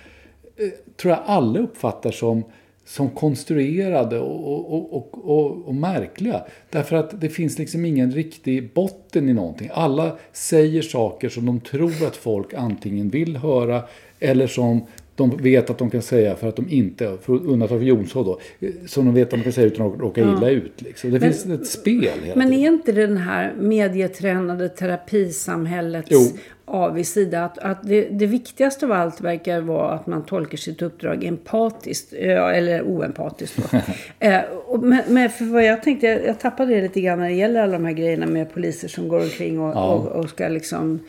eh, 0.57 0.69
tror 1.01 1.13
jag 1.13 1.19
alla 1.25 1.59
uppfattar 1.59 2.11
som, 2.11 2.43
som 2.89 3.09
konstruerade 3.09 4.19
och, 4.19 4.73
och, 4.73 4.93
och, 4.93 5.29
och, 5.29 5.67
och 5.67 5.75
märkliga. 5.75 6.43
Därför 6.69 6.95
att 6.95 7.21
det 7.21 7.29
finns 7.29 7.59
liksom 7.59 7.85
ingen 7.85 8.11
riktig 8.11 8.73
botten 8.73 9.29
i 9.29 9.33
någonting. 9.33 9.69
Alla 9.73 10.17
säger 10.31 10.81
saker 10.81 11.29
som 11.29 11.45
de 11.45 11.59
tror 11.59 12.07
att 12.07 12.15
folk 12.15 12.53
antingen 12.53 13.09
vill 13.09 13.37
höra 13.37 13.83
eller 14.19 14.47
som 14.47 14.85
de 15.19 15.37
vet 15.37 15.69
att 15.69 15.77
de 15.77 15.89
kan 15.89 16.01
säga 16.01 16.35
för 16.35 16.47
att 16.47 16.55
de 16.55 16.69
inte, 16.69 17.17
för 17.21 17.33
undantag 17.33 17.79
för 17.79 17.85
Jonsson 17.85 18.25
då, 18.25 18.39
som 18.87 19.05
de 19.05 19.13
vet 19.13 19.23
att 19.27 19.31
de 19.39 19.43
kan 19.43 19.53
säga 19.53 19.67
utan 19.67 19.93
att 19.93 19.99
råka 19.99 20.21
illa 20.21 20.49
ut. 20.49 20.81
Liksom. 20.81 21.11
Det 21.11 21.19
finns 21.19 21.45
ett 21.45 21.67
spel 21.67 22.01
hela 22.23 22.35
Men 22.35 22.47
tiden. 22.49 22.63
är 22.63 22.67
inte 22.67 22.91
det 22.91 23.07
den 23.07 23.17
här 23.17 23.53
medietränade 23.59 24.69
terapisamhällets 24.69 26.07
Jo. 26.11 26.19
avigsida? 26.65 27.45
Att, 27.45 27.57
att 27.57 27.87
det, 27.87 28.01
det 28.11 28.25
viktigaste 28.25 28.85
av 28.85 28.91
allt 28.91 29.21
verkar 29.21 29.61
vara 29.61 29.91
att 29.91 30.07
man 30.07 30.25
tolkar 30.25 30.57
sitt 30.57 30.81
uppdrag 30.81 31.23
empatiskt. 31.23 32.13
ja, 32.21 32.51
Eller 32.51 32.81
oempatiskt. 32.81 33.57
Då. 33.71 33.77
eh, 34.19 34.41
men, 34.81 35.01
men 35.07 35.29
för 35.29 35.45
vad 35.45 35.63
jag 35.65 35.83
tänkte, 35.83 36.07
jag, 36.07 36.25
jag 36.25 36.39
tappade 36.39 36.75
det 36.75 36.81
lite 36.81 37.01
grann 37.01 37.19
när 37.19 37.29
det 37.29 37.35
gäller 37.35 37.61
alla 37.63 37.73
de 37.73 37.85
här 37.85 37.93
grejerna 37.93 38.25
med 38.25 38.53
poliser 38.53 38.87
som 38.87 39.07
går 39.07 39.19
omkring 39.19 39.59
och, 39.59 39.75
Ja. 39.75 39.93
och, 39.93 40.07
och 40.23 40.29
ska 40.29 40.47
liksom 40.47 40.99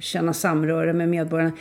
känna 0.00 0.32
samröre 0.32 0.92
med 0.92 1.08
medborgarna. 1.08 1.52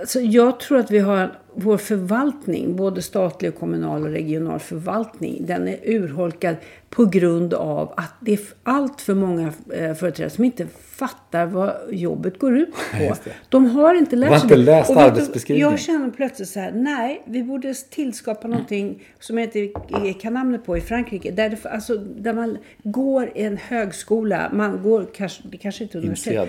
Alltså, 0.00 0.20
jag 0.20 0.60
tror 0.60 0.78
att 0.78 0.90
vi 0.90 0.98
har 0.98 1.38
vår 1.54 1.76
förvaltning, 1.76 2.76
både 2.76 3.02
statlig, 3.02 3.50
och 3.50 3.60
kommunal 3.60 4.02
och 4.02 4.10
regional 4.10 4.58
förvaltning, 4.58 5.46
den 5.46 5.68
är 5.68 5.78
urholkad 5.84 6.56
på 6.90 7.04
grund 7.04 7.54
av 7.54 7.94
att 7.96 8.12
det 8.20 8.32
är 8.32 8.40
allt 8.62 9.00
för 9.00 9.14
många 9.14 9.52
eh, 9.72 9.94
företrädare 9.94 10.30
som 10.30 10.44
inte 10.44 10.66
fattar 11.00 11.46
vad 11.46 11.74
jobbet 11.90 12.38
går 12.38 12.58
ut 12.58 12.74
på. 12.98 13.14
De 13.48 13.66
har 13.66 13.94
inte 13.94 14.16
lärt 14.16 14.28
De 14.28 14.32
har 14.32 14.40
sig 14.40 14.46
inte 14.46 14.56
läst 14.56 14.90
arbetsbeskrivningen. 14.90 15.70
Jag 15.70 15.80
känner 15.80 16.10
plötsligt 16.10 16.48
så 16.48 16.60
här, 16.60 16.72
nej, 16.72 17.22
vi 17.26 17.42
borde 17.42 17.74
tillskapa 17.74 18.48
någonting 18.48 19.02
som 19.20 19.38
jag 19.38 19.56
inte 19.56 20.12
kan 20.20 20.34
namnet 20.34 20.66
på 20.66 20.76
i 20.76 20.80
Frankrike. 20.80 21.30
Där, 21.30 21.50
det, 21.50 21.68
alltså, 21.68 21.94
där 21.94 22.32
man 22.32 22.58
går 22.82 23.32
en 23.34 23.56
högskola, 23.56 24.50
man 24.52 24.82
går 24.82 25.06
kanske, 25.14 25.42
det 25.44 25.56
kanske 25.56 25.82
inte 25.82 25.98
universitet. 25.98 26.34
Initiad. 26.34 26.48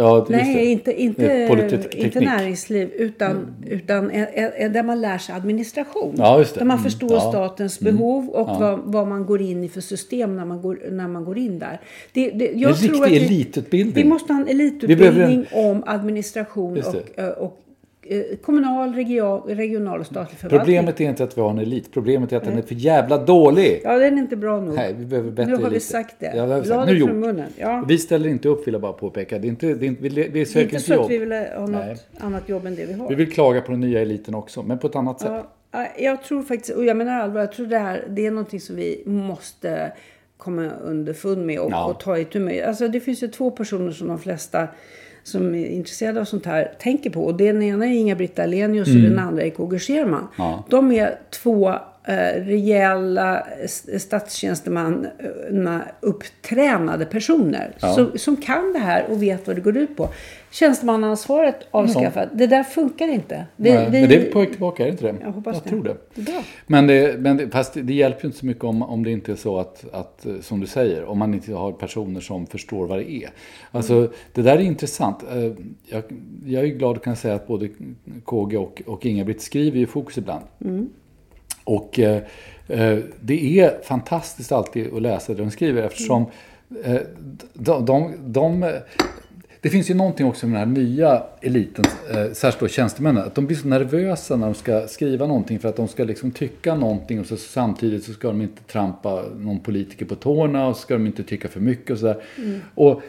Ja, 0.00 0.26
Nej, 0.28 0.66
inte, 0.72 1.02
inte, 1.02 1.46
politik- 1.50 1.94
inte. 1.94 2.18
Mm. 2.18 2.30
näringsliv, 2.36 2.90
utan, 2.96 3.54
utan 3.66 4.10
är, 4.10 4.26
är, 4.34 4.50
är 4.50 4.68
där 4.68 4.82
man 4.82 5.00
lär 5.00 5.18
sig 5.18 5.34
administration. 5.34 6.14
Ja. 6.18 6.44
Där 6.54 6.64
man 6.64 6.78
Mm, 6.78 6.84
förstår 6.84 7.12
ja. 7.12 7.20
statens 7.20 7.80
behov 7.80 8.28
och 8.28 8.60
vad, 8.60 8.78
vad 8.84 9.08
man 9.08 9.26
går 9.26 9.40
in 9.42 9.64
i 9.64 9.68
för 9.68 9.80
system 9.80 10.36
när 10.36 10.44
man 10.44 10.62
går, 10.62 10.78
när 10.90 11.08
man 11.08 11.24
går 11.24 11.38
in 11.38 11.58
där. 11.58 11.80
Det, 12.12 12.30
det, 12.30 12.44
jag 12.54 12.70
En 12.70 12.76
tror 12.76 12.88
riktig 12.88 13.02
att 13.02 13.10
vi, 13.10 13.26
elitutbildning. 13.26 14.04
Vi 14.04 14.08
måste 14.10 14.32
ha 14.32 14.40
en 14.40 14.48
elitutbildning 14.48 15.46
om 15.52 15.82
administration 15.86 16.78
och, 16.78 17.18
eh, 17.20 17.28
och 17.28 17.56
kommunal, 18.42 18.94
regional, 19.46 20.00
och 20.00 20.06
statlig 20.06 20.38
förvaltning. 20.38 20.58
Problemet 20.60 21.00
är 21.00 21.04
inte 21.04 21.24
att 21.24 21.36
vi 21.38 21.40
har 21.40 21.50
en 21.50 21.58
elit. 21.58 21.92
Problemet 21.92 22.32
är 22.32 22.36
att 22.36 22.44
den 22.44 22.58
är 22.58 22.62
för 22.62 22.74
jävla 22.74 23.18
dålig. 23.18 23.80
Ja, 23.84 23.98
den 23.98 24.14
är 24.14 24.18
inte 24.22 24.36
bra 24.36 24.60
nog. 24.60 24.74
Nej, 24.74 24.94
vi 24.98 25.04
behöver 25.06 25.30
bättre 25.30 25.50
nu 25.50 25.56
har 25.56 25.60
vi 25.62 25.66
eliter. 25.66 25.80
sagt 25.86 26.14
det. 26.18 26.32
Ja, 26.36 26.46
det 26.46 26.52
har 26.54 26.60
vi 26.60 26.68
sagt. 26.68 26.86
Nu 26.92 26.98
gjort. 26.98 27.10
munnen. 27.10 27.48
Ja. 27.56 27.84
Vi 27.88 27.98
ställer 27.98 28.28
inte 28.28 28.48
upp 28.48 28.66
vill 28.66 28.74
jag 28.74 28.80
bara 28.80 28.92
påpeka. 28.92 29.38
Det 29.38 29.46
är 29.46 29.48
inte, 29.48 29.74
det 29.74 29.86
är 29.86 29.88
inte, 29.88 30.02
vi, 30.02 30.08
vi 30.08 30.28
Det 30.28 30.40
är 30.40 30.44
söker 30.44 30.64
inte 30.64 30.80
så 30.80 31.02
att 31.04 31.10
vi 31.10 31.18
vill 31.18 31.32
ha 31.32 31.60
något 31.60 31.70
Nej. 31.70 31.96
annat 32.18 32.48
jobb 32.48 32.66
än 32.66 32.74
det 32.74 32.84
vi 32.84 32.92
har. 32.92 33.08
Vi 33.08 33.14
vill 33.14 33.32
klaga 33.32 33.60
på 33.60 33.70
den 33.70 33.80
nya 33.80 34.00
eliten 34.00 34.34
också, 34.34 34.62
men 34.62 34.78
på 34.78 34.86
ett 34.86 34.96
annat 34.96 35.20
sätt. 35.20 35.44
Ja, 35.72 35.86
jag 35.98 36.22
tror 36.22 36.42
faktiskt, 36.42 36.76
och 36.76 36.84
jag 36.84 36.96
menar 36.96 37.20
allvar, 37.20 37.40
jag 37.40 37.52
tror 37.52 37.66
det 37.66 37.78
här 37.78 38.04
det 38.08 38.26
är 38.26 38.30
någonting 38.30 38.60
som 38.60 38.76
vi 38.76 39.02
måste 39.06 39.92
komma 40.36 40.70
underfund 40.84 41.46
med 41.46 41.60
och, 41.60 41.70
Ja. 41.70 41.84
och 41.90 42.00
ta 42.00 42.18
itu 42.18 42.40
med. 42.40 42.64
Alltså 42.64 42.88
det 42.88 43.00
finns 43.00 43.22
ju 43.22 43.28
två 43.28 43.50
personer 43.50 43.90
som 43.92 44.08
de 44.08 44.18
flesta 44.18 44.68
som 45.22 45.54
är 45.54 45.66
intresserade 45.66 46.20
av 46.20 46.24
sånt 46.24 46.46
här 46.46 46.72
tänker 46.78 47.10
på. 47.10 47.24
Och 47.24 47.34
den 47.34 47.62
ena 47.62 47.86
är 47.86 47.90
Inga-Britt 47.90 48.38
Ahlenius 48.38 48.88
och 48.88 48.94
den 48.94 49.18
andra 49.18 49.42
är 49.42 49.50
KG 49.50 49.78
Scherman. 49.78 50.18
Mm. 50.18 50.30
Ja. 50.38 50.64
De 50.68 50.92
är 50.92 51.18
två 51.30 51.74
rejäla 52.44 53.40
s- 53.64 54.02
statstjänstemanna 54.02 55.82
upptränade 56.00 57.04
personer. 57.04 57.76
Ja. 57.80 57.92
Som, 57.94 58.18
som 58.18 58.36
kan 58.36 58.72
det 58.72 58.78
här 58.78 59.10
och 59.10 59.22
vet 59.22 59.46
vad 59.46 59.56
det 59.56 59.60
går 59.62 59.76
ut 59.76 59.96
på. 59.96 60.08
Tjänstemannaansvaret 60.52 61.54
avskaffat. 61.70 62.28
Det 62.32 62.46
där 62.46 62.62
funkar 62.62 63.08
inte. 63.08 63.44
Det, 63.56 63.74
Nej, 63.74 63.90
vi- 63.90 64.00
men 64.00 64.08
det 64.08 64.28
är 64.28 64.32
på 64.32 64.38
väg 64.38 64.50
tillbaka, 64.50 64.82
är 64.82 64.86
det 64.86 64.92
inte 64.92 65.04
det? 65.12 65.14
Jag 65.20 65.32
hoppas 65.32 65.54
jag 65.56 65.64
det. 65.64 65.68
tror 65.68 65.84
det. 65.84 65.96
Det. 66.22 66.44
Men, 66.66 66.86
det, 66.86 67.18
men 67.20 67.36
det, 67.36 67.48
fast 67.50 67.74
det 67.82 67.94
hjälper 67.94 68.22
ju 68.22 68.26
inte 68.26 68.38
så 68.38 68.46
mycket 68.46 68.64
om, 68.64 68.82
om 68.82 69.04
det 69.04 69.10
inte 69.10 69.32
är 69.32 69.36
så 69.36 69.58
att, 69.58 69.84
att, 69.92 70.26
eh, 70.26 70.32
som 70.40 70.60
du 70.60 70.66
säger, 70.66 71.04
om 71.04 71.18
man 71.18 71.34
inte 71.34 71.52
har 71.52 71.72
personer 71.72 72.20
som 72.20 72.46
förstår 72.46 72.86
vad 72.86 72.98
det 72.98 73.10
är. 73.12 73.30
Alltså, 73.70 73.94
Mm. 73.94 74.10
det 74.32 74.42
där 74.42 74.56
är 74.56 74.60
intressant. 74.60 75.22
Eh, 75.30 75.52
Jag, 75.86 76.02
jag 76.46 76.62
är 76.64 76.66
glad 76.68 76.96
att 76.96 77.02
kunna 77.02 77.16
säga 77.16 77.34
att 77.34 77.46
både 77.46 77.68
KG 78.24 78.56
och, 78.56 78.82
och 78.86 79.06
Inga-Britt 79.06 79.42
skriver 79.42 79.78
ju 79.78 79.86
Fokus 79.86 80.18
ibland. 80.18 80.44
Mm. 80.64 80.88
Och 81.70 81.98
eh, 81.98 82.22
eh, 82.68 82.98
det 83.20 83.60
är 83.60 83.82
fantastiskt 83.82 84.52
alltid 84.52 84.94
att 84.94 85.02
läsa 85.02 85.34
det 85.34 85.42
de 85.42 85.50
skriver 85.50 85.82
eftersom 85.82 86.26
Mm. 86.70 86.96
eh, 86.96 87.02
de, 87.54 87.84
de, 87.84 88.14
de, 88.26 88.72
det 89.60 89.70
finns 89.70 89.90
ju 89.90 89.94
någonting 89.94 90.26
också 90.26 90.46
med 90.46 90.60
den 90.60 90.68
här 90.68 90.82
nya 90.82 91.22
eliten, 91.42 91.84
eh, 92.10 92.32
särskilt 92.32 92.60
då 92.60 92.68
tjänstemännen, 92.68 93.22
att 93.26 93.34
de 93.34 93.46
blir 93.46 93.56
så 93.56 93.68
nervösa 93.68 94.36
när 94.36 94.46
de 94.46 94.54
ska 94.54 94.86
skriva 94.86 95.26
någonting 95.26 95.58
för 95.58 95.68
att 95.68 95.76
de 95.76 95.88
ska 95.88 96.04
liksom 96.04 96.30
tycka 96.30 96.74
någonting 96.74 97.20
och 97.20 97.26
så 97.26 97.36
samtidigt 97.36 98.04
så 98.04 98.12
ska 98.12 98.28
de 98.28 98.42
inte 98.42 98.62
trampa 98.62 99.22
någon 99.36 99.60
politiker 99.60 100.06
på 100.06 100.14
tårna 100.14 100.66
och 100.68 100.76
så 100.76 100.82
ska 100.82 100.94
de 100.94 101.06
inte 101.06 101.22
tycka 101.22 101.48
för 101.48 101.60
mycket 101.60 101.90
och 101.90 101.98
sådär. 101.98 102.22
Och, 102.74 103.02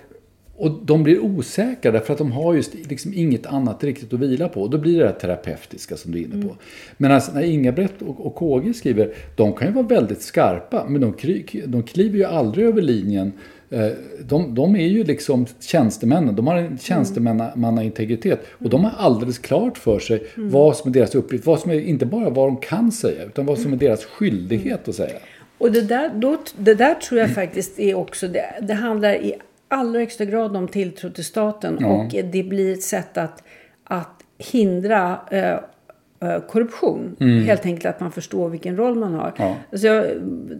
och 0.61 0.85
de 0.85 1.03
blir 1.03 1.19
osäkra 1.19 1.91
därför 1.91 2.13
att 2.13 2.17
de 2.17 2.31
har 2.31 2.53
just 2.53 2.73
liksom 2.89 3.13
inget 3.15 3.45
annat 3.45 3.83
riktigt 3.83 4.13
att 4.13 4.19
vila 4.19 4.49
på. 4.49 4.61
Och 4.61 4.69
då 4.69 4.77
blir 4.77 4.99
det 4.99 5.05
det 5.05 5.11
terapeutiska 5.11 5.97
som 5.97 6.11
du 6.11 6.19
är 6.19 6.23
inne 6.23 6.45
på. 6.47 6.55
Men 6.97 7.11
alltså, 7.11 7.31
när 7.31 7.41
Inga-Britt 7.41 8.01
och, 8.01 8.25
och 8.25 8.35
KG 8.35 8.73
skriver, 8.73 9.13
de 9.35 9.53
kan 9.53 9.67
ju 9.67 9.73
vara 9.73 9.85
väldigt 9.87 10.21
skarpa, 10.21 10.85
men 10.89 11.01
de, 11.01 11.13
de 11.65 11.83
kliver 11.83 12.17
ju 12.17 12.23
aldrig 12.23 12.65
över 12.65 12.81
linjen. 12.81 13.31
Eh, 13.69 13.87
De, 14.19 14.55
de 14.55 14.75
är 14.75 14.87
ju 14.87 15.03
liksom 15.03 15.45
tjänstemännen, 15.59 16.35
de 16.35 16.47
har 16.47 16.55
en 16.55 16.77
tjänstemannaintegritet. 16.77 18.39
Och 18.51 18.69
de 18.69 18.83
har 18.83 18.91
alldeles 18.97 19.39
klart 19.39 19.77
för 19.77 19.99
sig 19.99 20.23
vad 20.35 20.77
som 20.77 20.89
är 20.89 20.93
deras 20.93 21.15
uppgift. 21.15 21.45
Vad 21.45 21.59
som 21.59 21.71
är, 21.71 21.81
inte 21.81 22.05
bara 22.05 22.29
vad 22.29 22.47
de 22.47 22.57
kan 22.57 22.91
säga, 22.91 23.25
utan 23.25 23.45
vad 23.45 23.59
som 23.59 23.73
är 23.73 23.77
deras 23.77 24.05
skyldighet 24.05 24.87
att 24.87 24.95
säga. 24.95 25.17
Och 25.57 25.71
det 25.71 25.81
där, 25.81 26.11
då, 26.15 26.37
det 26.57 26.73
där 26.73 26.93
tror 26.93 27.19
jag 27.19 27.33
faktiskt 27.33 27.79
är 27.79 27.95
också, 27.95 28.27
det, 28.27 28.45
det 28.61 28.73
handlar 28.73 29.13
i 29.13 29.33
allra 29.71 29.99
högsta 29.99 30.25
grad 30.25 30.55
om 30.57 30.67
tilltro 30.67 31.09
till 31.09 31.25
staten. 31.25 31.77
Ja. 31.79 31.87
Och 31.87 32.25
det 32.31 32.43
blir 32.43 32.73
ett 32.73 32.83
sätt 32.83 33.17
att, 33.17 33.43
att 33.83 34.23
hindra 34.37 35.19
eh, 35.31 35.51
eh, 36.29 36.41
korruption. 36.49 37.15
Helt 37.19 37.65
enkelt 37.65 37.85
att 37.85 37.99
man 37.99 38.11
förstår 38.11 38.49
vilken 38.49 38.77
roll 38.77 38.95
man 38.95 39.13
har. 39.13 39.33
Mm. 39.37 39.49
Ja. 39.49 39.55
Alltså 39.71 39.87
jag, 39.87 40.05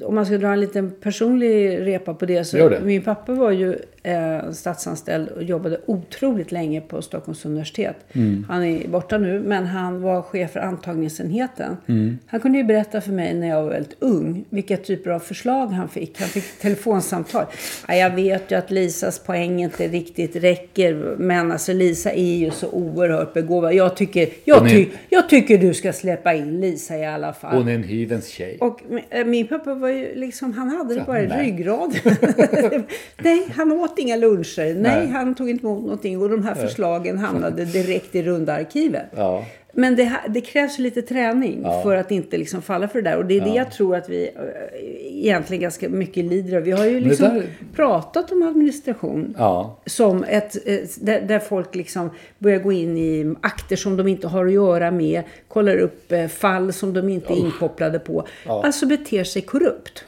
om 0.03 0.15
man 0.15 0.25
ska 0.25 0.38
dra 0.38 0.48
en 0.48 0.60
liten 0.60 0.91
personlig 0.91 1.80
repa 1.80 2.13
på 2.13 2.25
det. 2.25 2.44
Så. 2.44 2.72
Min 2.84 3.01
pappa 3.01 3.34
var 3.34 3.51
ju 3.51 3.75
eh, 4.03 4.51
statsanställd 4.51 5.29
och 5.29 5.43
jobbade 5.43 5.79
otroligt 5.86 6.51
länge 6.51 6.81
på 6.81 7.01
Stockholms 7.01 7.46
universitet. 7.46 7.96
Mm. 8.13 8.46
Han 8.50 8.63
är 8.63 8.88
borta 8.88 9.17
nu, 9.17 9.39
men 9.39 9.65
han 9.65 10.01
var 10.01 10.22
chef 10.22 10.51
för 10.51 10.60
antagningsenheten. 10.60 11.77
Mm. 11.88 12.17
Han 12.25 12.39
kunde 12.39 12.58
ju 12.58 12.63
berätta 12.63 13.01
för 13.01 13.12
mig 13.12 13.34
när 13.34 13.48
jag 13.48 13.63
var 13.63 13.70
väldigt 13.70 13.96
ung 14.00 14.46
vilka 14.50 14.77
typer 14.77 15.12
av 15.12 15.20
förslag 15.20 15.67
han 15.67 15.89
fick. 15.89 16.20
Han 16.20 16.29
fick 16.29 16.60
telefonsamtal. 16.60 17.46
Ja, 17.88 17.96
jag 17.96 18.15
vet 18.15 18.51
ju 18.51 18.55
att 18.55 18.72
Lisas 18.72 19.20
poäng 19.20 19.63
inte 19.63 19.88
riktigt 19.88 20.36
räcker, 20.36 21.15
men 21.17 21.51
alltså 21.51 21.74
Lisa 21.74 22.12
är 22.12 22.36
ju 22.36 22.51
så 22.51 22.70
oerhört 22.70 23.34
begåvad. 23.34 23.74
Jag 23.74 23.98
tycker, 23.98 24.29
jag, 24.43 24.70
ty, 24.70 24.88
jag 25.10 25.29
tycker 25.29 25.58
du 25.58 25.74
ska 25.74 25.93
släppa 25.93 26.34
in 26.34 26.62
Lisa 26.62 26.98
i 26.98 27.05
alla 27.05 27.34
fall. 27.34 27.58
Hon 27.58 27.67
är 27.67 27.75
en 27.75 27.84
hyvens 27.84 28.27
tjej. 28.27 28.58
Och 28.60 28.81
eh, 29.10 29.25
min 29.25 29.48
pappa 29.48 29.74
var 29.74 29.89
ju 29.89 30.15
liksom, 30.15 30.53
han 30.53 30.70
hade 30.70 30.96
det 30.96 31.03
bara 31.08 31.22
i 31.22 31.27
ryggraden. 31.27 32.00
nej, 33.17 33.48
han 33.55 33.72
åt 33.72 33.90
inga 34.00 34.15
luncher. 34.15 34.74
Nej, 34.74 34.75
Nej. 34.75 35.07
han 35.07 35.36
tog 35.36 35.50
inte 35.50 35.65
emot 35.65 35.81
någonting. 35.83 36.21
Och 36.21 36.29
de 36.29 36.43
här 36.43 36.55
förslagen 36.55 37.17
hamnade 37.17 37.65
direkt 37.65 38.15
i 38.15 38.24
runda 38.24 38.53
arkivet. 38.53 39.05
Ja. 39.15 39.45
Men 39.74 39.95
det, 39.95 40.12
det 40.29 40.41
krävs 40.41 40.79
lite 40.79 41.01
träning 41.01 41.63
för 41.83 41.95
att 41.95 42.12
inte 42.12 42.38
liksom 42.38 42.62
falla 42.62 42.88
för 42.88 43.01
det 43.01 43.10
där. 43.10 43.17
Och 43.17 43.25
det 43.25 43.38
är 43.38 43.41
det 43.41 43.55
jag 43.55 43.71
tror 43.71 43.95
att 43.95 44.10
vi 44.10 44.24
eh, 44.36 45.17
egentligen 45.24 45.62
ganska 45.62 45.89
mycket 45.89 46.25
lider 46.25 46.57
av. 46.57 46.63
Vi 46.63 46.71
har 46.71 46.86
ju 46.86 47.00
liksom 47.00 47.27
där- 47.27 47.43
pratat 47.75 48.31
om 48.31 48.43
administration. 48.43 49.36
Ja. 49.38 49.79
Som 49.86 50.24
ett, 50.24 50.67
eh, 50.67 50.79
där, 51.01 51.21
där 51.21 51.39
folk 51.39 51.75
liksom 51.75 52.10
börjar 52.39 52.60
gå 52.60 52.71
in 52.71 52.98
i 52.98 53.36
akter 53.41 53.75
som 53.75 53.98
de 53.98 54.07
inte 54.07 54.27
har 54.27 54.45
att 54.45 54.51
göra 54.53 54.91
med. 54.91 55.24
Kollar 55.48 55.77
upp 55.77 56.12
eh, 56.12 56.27
fall 56.27 56.74
som 56.74 56.93
de 56.93 57.10
inte 57.10 57.33
är 57.33 57.38
inkopplade 57.38 58.00
på. 58.00 58.25
Alltså 58.45 58.86
beter 58.86 59.24
sig 59.24 59.41
korrupt. 59.41 60.03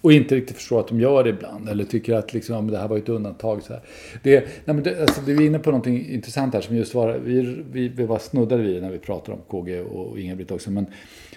Och 0.00 0.12
inte 0.12 0.34
riktigt 0.34 0.56
förstår 0.56 0.80
att 0.80 0.88
de 0.88 1.00
gör 1.00 1.24
det 1.24 1.30
ibland. 1.30 1.68
Eller 1.68 1.84
tycker 1.84 2.14
att 2.14 2.32
liksom, 2.32 2.70
det 2.70 2.78
här 2.78 2.88
var 2.88 2.98
ett 2.98 3.08
undantag. 3.08 3.62
Så 3.62 3.72
här. 3.72 3.82
Det, 4.22 4.40
nej, 4.40 4.74
men 4.74 4.82
det, 4.82 5.00
alltså, 5.00 5.20
du 5.26 5.36
är 5.36 5.46
inne 5.46 5.58
på 5.58 5.70
någonting 5.70 6.08
intressant 6.08 6.54
här. 6.54 6.60
Som 6.60 6.76
just 6.76 6.94
var, 6.94 7.18
vi, 7.24 7.64
vi, 7.72 7.88
vi 7.88 8.06
var 8.06 8.18
snuddade 8.18 8.62
vid 8.62 8.82
när 8.82 8.90
vi 8.90 8.98
pratade 8.98 9.38
om 9.38 9.42
KG 9.48 9.80
och 9.80 10.18
Inga-Britt 10.18 10.50
också. 10.50 10.70
Men 10.70 10.86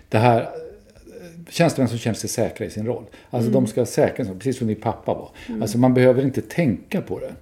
det 0.10 0.18
här 0.18 0.42
eh, 0.42 0.48
tjänstemän 1.50 1.90
som 1.90 1.98
känner 1.98 2.16
sig 2.16 2.30
säkra 2.30 2.66
i 2.66 2.70
sin 2.70 2.86
roll. 2.86 3.04
Alltså 3.30 3.52
de 3.52 3.68
ska 3.68 3.86
säkra 3.86 4.26
sig, 4.26 4.36
precis 4.36 4.58
som 4.58 4.68
din 4.68 4.82
pappa 4.82 5.14
var. 5.14 5.30
Alltså 5.62 5.78
man 5.78 5.94
behöver 5.94 6.24
inte 6.24 6.42
tänka 6.42 7.02
på 7.02 7.20
det. 7.20 7.34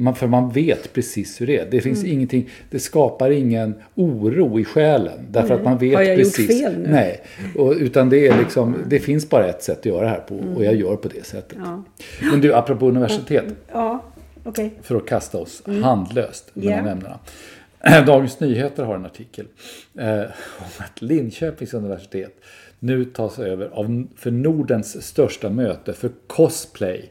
Man, 0.00 0.14
för 0.14 0.26
man 0.26 0.50
vet 0.50 0.92
precis 0.92 1.40
hur 1.40 1.46
det 1.46 1.58
är. 1.58 1.70
Det 1.70 1.80
finns 1.80 2.04
ingenting, 2.04 2.48
det 2.70 2.78
skapar 2.80 3.30
ingen 3.30 3.74
oro 3.94 4.60
i 4.60 4.64
själen. 4.64 5.26
Därför 5.30 5.54
att 5.54 5.64
man 5.64 5.78
vet 5.78 5.94
Har 5.94 6.02
jag 6.02 6.16
gjort 6.18 6.24
precis. 6.36 6.60
fel 6.60 6.78
nu? 6.78 6.88
Nej, 6.88 7.20
och, 7.56 7.72
utan 7.72 8.10
det 8.10 8.26
är 8.28 8.38
liksom, 8.38 8.76
det 8.86 8.98
finns 8.98 9.28
bara 9.30 9.46
ett 9.48 9.62
sätt 9.62 9.78
att 9.78 9.86
göra 9.86 10.00
det 10.02 10.08
här 10.08 10.20
på 10.20 10.34
och 10.56 10.64
jag 10.64 10.74
gör 10.74 10.96
på 10.96 11.08
det 11.08 11.26
sättet. 11.26 11.58
Ja. 11.64 11.82
Men 12.30 12.40
du, 12.40 12.54
apropå 12.54 12.88
universitet, 12.88 13.44
Ja, 13.72 14.04
okej. 14.44 14.70
för 14.82 14.96
att 14.96 15.06
kasta 15.06 15.38
oss 15.38 15.62
handlöst 15.82 16.50
mellan 16.54 16.72
Ja. 16.86 16.90
ämnena. 16.90 17.18
Dagens 18.06 18.40
Nyheter 18.40 18.84
har 18.84 18.94
en 18.94 19.04
artikel 19.06 19.46
eh, 19.98 20.20
om 20.58 20.66
att 20.78 21.02
Linköpings 21.02 21.74
universitet 21.74 22.34
nu 22.78 23.04
tas 23.04 23.38
över 23.38 23.66
av, 23.72 24.06
för 24.16 24.30
Nordens 24.30 25.02
största 25.06 25.48
möte 25.50 25.92
för 25.92 26.10
cosplay. 26.26 27.10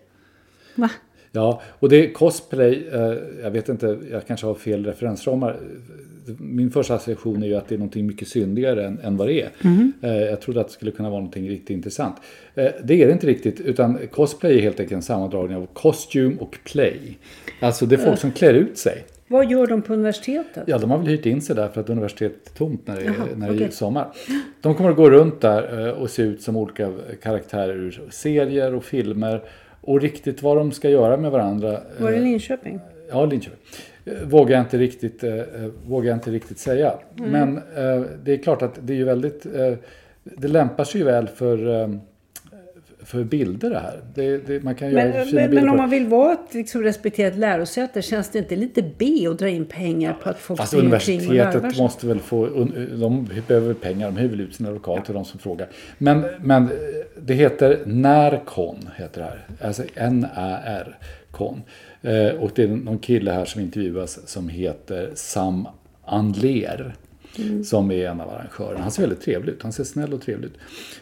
Va? 0.76 0.90
Ja, 1.32 1.62
och 1.80 1.90
det 1.90 2.06
är 2.06 2.14
cosplay, 2.14 2.88
eh, 2.94 3.14
jag 3.44 3.52
vet 3.52 3.70
inte, 3.70 3.98
jag 4.12 4.28
kanske 4.28 4.48
har 4.48 4.54
fel 4.54 4.86
referensramar. 4.86 5.56
Min 6.38 6.72
första 6.72 6.96
association 6.96 7.44
är 7.44 7.48
ju 7.48 7.56
att 7.56 7.68
det 7.68 7.76
är 7.76 7.80
någonting 7.80 8.08
mycket 8.08 8.28
syndigare 8.28 8.86
än, 8.86 9.00
än 9.04 9.18
vad 9.18 9.28
det 9.28 9.42
är. 9.42 9.50
Eh, 10.02 10.14
jag 10.16 10.42
trodde 10.42 10.62
att 10.62 10.68
det 10.68 10.74
skulle 10.74 10.92
kunna 10.92 11.10
vara 11.10 11.20
någonting 11.20 11.50
riktigt 11.50 11.70
intressant. 11.70 12.16
Eh, 12.56 12.68
det 12.84 13.02
är 13.02 13.08
det 13.08 13.14
inte 13.14 13.28
riktigt, 13.28 13.60
utan 13.60 14.00
cosplay 14.12 14.58
är 14.58 14.62
helt 14.62 14.80
enkelt 14.80 14.96
en 14.96 15.02
sammandragning 15.02 15.58
av 15.58 15.66
costume 15.74 16.36
och 16.40 16.58
play. 16.64 17.18
Alltså 17.60 17.86
det 17.86 17.96
är 17.96 18.00
folk 18.00 18.20
som 18.20 18.32
klär 18.32 18.54
ut 18.54 18.78
sig. 18.78 19.06
Vad 19.28 19.52
gör 19.52 19.68
de 19.68 19.82
på 19.82 19.94
universitetet? 19.94 20.64
Ja, 20.68 20.78
de 20.78 20.92
har 20.92 20.98
väl 20.98 21.08
hyrt 21.08 21.26
in 21.26 21.42
sig 21.42 21.56
där 21.56 21.68
för 21.68 21.82
att 21.82 21.90
universitetet 21.90 22.50
är 22.50 22.58
tomt 22.58 22.88
när 22.88 22.96
det, 22.96 23.04
Jaha, 23.04 23.16
när 23.36 23.48
det 23.48 23.54
är 23.54 23.58
okej. 23.58 23.72
sommar. 23.72 24.08
De 24.62 24.76
kommer 24.76 24.90
att 24.90 24.96
gå 24.96 25.10
runt 25.10 25.42
där 25.42 25.94
och 25.94 26.10
se 26.10 26.22
ut 26.22 26.42
som 26.42 26.56
olika 26.56 26.94
karaktärer 27.22 27.76
ur 27.76 28.02
serier 28.10 28.76
och 28.76 28.84
filmer. 28.84 29.42
Och 29.90 30.02
riktigt 30.02 30.42
vad 30.44 30.58
de 30.58 30.72
ska 30.72 30.90
göra 30.90 31.18
med 31.18 31.32
varandra. 31.32 31.72
eh, 31.74 32.04
Var 32.04 32.12
det 32.12 32.20
Linköping? 32.20 32.80
Ja, 33.10 33.26
Linköping. 33.26 33.60
Eh, 34.06 34.14
Vågar 34.28 34.56
jag 34.58 34.66
inte 34.66 34.78
riktigt, 34.78 35.24
eh, 35.24 35.34
eh, 35.36 35.44
vågar 35.88 36.14
inte 36.14 36.32
riktigt 36.32 36.60
säga. 36.60 36.94
Mm. 37.20 37.32
Men 37.32 37.58
eh, 37.58 38.06
det 38.24 38.34
är 38.34 38.38
klart 38.38 38.62
att 38.62 38.80
det 38.82 38.94
är 38.94 38.98
ju 38.98 39.04
väldigt... 39.04 39.46
Eh, 39.46 39.74
det 40.24 40.48
lämpar 40.48 40.84
sig 40.84 41.02
ju 41.02 41.06
väl 41.06 41.28
för, 41.28 41.82
eh, 41.82 41.88
för 43.04 43.24
bilder 43.24 43.70
det 43.70 43.80
här. 43.80 44.02
Det, 44.16 44.38
det, 44.38 44.64
man 44.64 44.76
kan 44.76 44.92
göra 44.92 45.04
Men, 45.04 45.26
fina 45.26 45.42
men, 45.42 45.50
bilder 45.50 45.66
men 45.66 45.72
om 45.72 45.78
man 45.78 45.90
vill 45.90 46.08
vara 46.08 46.34
ett 46.34 46.54
liksom, 46.54 46.84
respekterat 46.84 47.36
lärosäte, 47.36 48.02
känns 48.02 48.30
det 48.30 48.40
inte 48.40 48.56
lite 48.56 48.84
B 48.98 49.28
att 49.28 49.40
dra 49.40 49.50
in 49.50 49.66
pengar 49.66 50.14
på 50.24 50.30
att 50.30 50.40
folk 50.40 50.60
Fast 50.60 50.74
larvar 50.74 50.86
universitetet 50.86 51.78
måste 51.78 52.08
väl 52.08 52.20
få, 52.20 52.48
de 53.00 53.30
behöver 53.48 53.74
pengar, 53.74 54.12
de 54.12 54.18
hyr 54.18 54.30
väl 54.30 54.42
ut 54.42 54.56
sina 54.56 54.70
lokaler 54.70 55.02
till 55.02 55.14
de 55.14 55.26
som 55.26 55.40
frågar. 55.40 55.68
Men, 55.98 56.26
men 56.42 56.70
det 57.22 57.34
heter 57.34 57.80
Närkon, 57.86 58.90
heter 58.98 59.22
det 59.22 59.28
här. 59.28 59.68
Alltså 59.68 59.84
N-Ä-R, 59.96 60.98
kon. 61.32 61.62
Eh, 62.02 62.28
och 62.28 62.52
det 62.56 62.64
är 62.64 62.68
någon 62.68 63.00
kille 63.00 63.32
här 63.32 63.46
som 63.46 63.62
intervjuas 63.62 64.28
som 64.28 64.50
heter 64.50 65.12
Sam 65.16 65.68
Andler. 67.42 67.64
Som 67.64 67.92
är 67.92 68.08
en 68.08 68.22
av 68.22 68.30
arrangörerna. 68.30 68.82
Han 68.82 68.92
ser 68.92 69.02
väldigt 69.02 69.22
trevlig 69.22 69.54
ut. 69.54 69.64
Han 69.64 69.72
ser 69.74 69.84
snäll 69.84 70.14
och 70.14 70.22
trevlig 70.22 70.48
ut. 70.48 70.58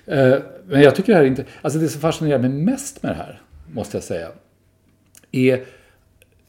Eh, 0.05 0.35
men 0.67 0.81
jag 0.81 0.95
tycker 0.95 1.11
det 1.13 1.17
här 1.17 1.23
är 1.23 1.27
inte... 1.27 1.45
Alltså 1.61 1.79
det 1.79 1.87
som 1.87 2.01
fascinerar 2.01 2.39
mig 2.39 2.49
mest 2.49 3.03
med 3.03 3.11
det 3.11 3.15
här, 3.15 3.41
måste 3.73 3.97
jag 3.97 4.03
säga, 4.03 4.27
är 5.31 5.63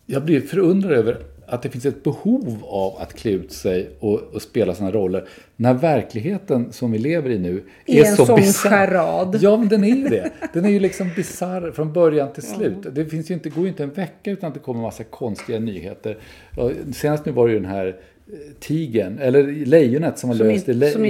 jag 0.06 0.24
blir 0.24 0.40
förundrad 0.40 0.92
över 0.92 1.18
att 1.46 1.62
det 1.62 1.68
finns 1.70 1.86
ett 1.86 2.02
behov 2.02 2.64
av 2.64 2.96
att 3.02 3.14
klä 3.14 3.30
ut 3.30 3.52
sig 3.52 3.90
och, 4.00 4.20
och 4.20 4.42
spela 4.42 4.74
sådana 4.74 4.92
roller. 4.92 5.28
När 5.56 5.74
verkligheten 5.74 6.72
som 6.72 6.92
vi 6.92 6.98
lever 6.98 7.30
i 7.30 7.38
nu 7.38 7.62
är, 7.86 8.04
Är 8.04 8.04
en 8.04 8.16
så 8.16 8.26
sån 8.26 8.36
bisarr. 8.36 8.70
charad. 8.70 9.38
Ja, 9.40 9.56
men 9.56 9.68
den 9.68 9.84
är 9.84 9.96
ju 9.96 10.08
det. 10.08 10.30
Den 10.52 10.64
är 10.64 10.68
ju 10.68 10.80
liksom 10.80 11.10
bisarr 11.16 11.70
från 11.70 11.92
början 11.92 12.32
till 12.32 12.42
slut. 12.42 12.76
Det 12.92 13.04
finns 13.04 13.30
ju 13.30 13.34
inte, 13.34 13.48
går 13.48 13.62
ju 13.62 13.68
inte 13.68 13.82
en 13.82 13.92
vecka 13.92 14.30
utan 14.30 14.48
att 14.48 14.54
det 14.54 14.60
kommer 14.60 14.78
en 14.78 14.82
massa 14.82 15.04
konstiga 15.04 15.58
nyheter. 15.58 16.18
Och 16.56 16.72
Senast 16.92 17.26
nu 17.26 17.32
var 17.32 17.46
det 17.46 17.52
ju 17.52 17.60
den 17.60 17.70
här 17.70 17.96
eh, 18.32 18.38
tigern, 18.60 19.18
eller 19.18 19.66
lejonet 19.66 20.18
som 20.18 20.28
var 20.30 20.36
Som 20.36 20.46
löst 20.46 20.68
i, 20.68 20.72
i 20.72 20.88
som 20.88 21.04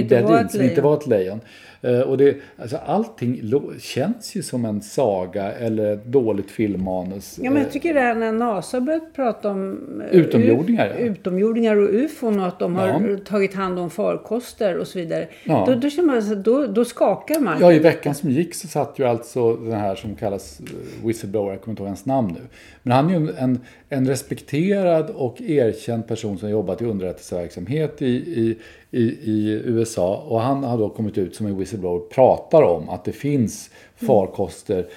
inte 0.61 0.81
var 0.81 0.97
ett 0.97 1.07
lejon. 1.07 1.41
Eh, 1.81 1.99
Och 1.99 2.17
det, 2.17 2.37
alltså 2.57 2.77
allting 2.77 3.51
känns 3.79 4.35
ju 4.35 4.43
som 4.43 4.65
en 4.65 4.81
saga 4.81 5.51
eller 5.51 5.93
ett 5.93 6.05
dåligt 6.05 6.51
filmmanus. 6.51 7.39
Ja, 7.41 7.49
men 7.49 7.57
Eh, 7.57 7.63
jag 7.63 7.71
tycker 7.71 7.93
det 7.93 7.99
här 7.99 8.15
när 8.15 8.31
NASA 8.31 8.81
börjat 8.81 9.13
prata 9.15 9.49
om 9.49 9.79
eh, 10.11 10.19
Utomjordingar, 10.19 10.87
ja. 10.87 10.93
utomjordingar 11.05 11.75
och 11.75 11.89
ufon 11.93 12.39
och 12.39 12.47
att 12.47 12.59
de 12.59 12.75
har 12.75 12.87
Ja. 12.87 13.17
tagit 13.25 13.53
hand 13.53 13.79
om 13.79 13.89
farkoster 13.89 14.77
och 14.77 14.87
så 14.87 14.99
vidare. 14.99 15.27
Ja. 15.43 15.63
Då, 15.67 15.89
då, 15.89 16.03
man, 16.03 16.43
då, 16.43 16.65
då 16.67 16.85
skakar 16.85 17.39
man. 17.39 17.57
Ja, 17.61 17.73
i 17.73 17.79
veckan 17.79 18.15
som 18.15 18.29
gick 18.29 18.55
så 18.55 18.67
satt 18.67 18.99
ju 18.99 19.03
alltså 19.05 19.55
den 19.55 19.79
här 19.79 19.95
som 19.95 20.15
kallas 20.15 20.59
eh, 20.59 21.05
whistleblower, 21.07 21.51
jag 21.51 21.61
kommer 21.61 21.71
inte 21.73 21.81
ihåg 21.83 21.87
hans 21.87 22.05
namn 22.05 22.31
nu. 22.33 22.41
Men 22.83 22.93
han 22.93 23.09
är 23.09 23.19
ju 23.19 23.27
en, 23.37 23.59
en 23.89 24.07
respekterad 24.07 25.09
och 25.09 25.41
erkänd 25.41 26.07
person 26.07 26.37
som 26.37 26.49
jobbat 26.49 26.81
i 26.81 26.85
underrättelseverksamhet 26.85 28.01
i, 28.01 28.05
i, 28.15 28.57
i, 28.91 29.03
i 29.31 29.61
USA. 29.65 30.25
Och 30.27 30.41
han 30.41 30.63
har 30.63 30.77
då 30.77 30.89
kommit 30.89 31.17
ut 31.17 31.35
som 31.35 31.45
en 31.45 31.57
whistleblower 31.57 32.01
och 32.01 32.09
pratar 32.09 32.61
om 32.61 32.89
att 32.89 33.05
det 33.05 33.11
finns 33.11 33.69
farkoster 33.95 34.87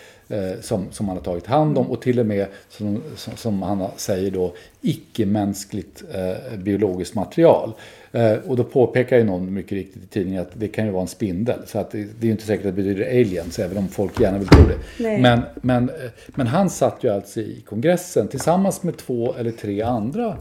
som, 0.60 0.86
som 0.90 1.08
han 1.08 1.16
har 1.16 1.24
tagit 1.24 1.46
hand 1.46 1.78
om 1.78 1.90
och 1.90 2.02
till 2.02 2.20
och 2.20 2.26
med 2.26 2.46
som, 2.68 3.02
som, 3.16 3.36
som 3.36 3.62
han 3.62 3.86
säger 3.96 4.30
då 4.30 4.54
icke-mänskligt 4.80 6.02
eh, 6.14 6.58
biologiskt 6.58 7.14
material. 7.14 7.72
Eh, 8.12 8.34
och 8.46 8.56
då 8.56 8.64
påpekar 8.64 9.18
ju 9.18 9.24
någon 9.24 9.54
mycket 9.54 9.72
riktigt 9.72 10.04
i 10.04 10.06
tidningen 10.06 10.42
att 10.42 10.50
det 10.54 10.68
kan 10.68 10.86
ju 10.86 10.90
vara 10.90 11.02
en 11.02 11.08
spindel. 11.08 11.58
Så 11.66 11.78
att 11.78 11.90
det, 11.90 11.98
det 11.98 12.20
är 12.20 12.24
ju 12.24 12.30
inte 12.30 12.46
säkert 12.46 12.66
att 12.66 12.76
det 12.76 12.82
betyder 12.82 13.06
aliens, 13.06 13.58
även 13.58 13.78
om 13.78 13.88
folk 13.88 14.20
gärna 14.20 14.38
vill 14.38 14.48
tro 14.48 14.62
det. 14.68 15.02
Nej. 15.04 15.20
Men, 15.20 15.40
men, 15.60 15.88
eh, 15.88 15.94
men 16.26 16.46
han 16.46 16.70
satt 16.70 17.04
ju 17.04 17.08
alltså 17.08 17.40
i 17.40 17.62
kongressen 17.66 18.28
tillsammans 18.28 18.82
med 18.82 18.96
två 18.96 19.34
eller 19.38 19.50
tre 19.50 19.82
andra 19.82 20.36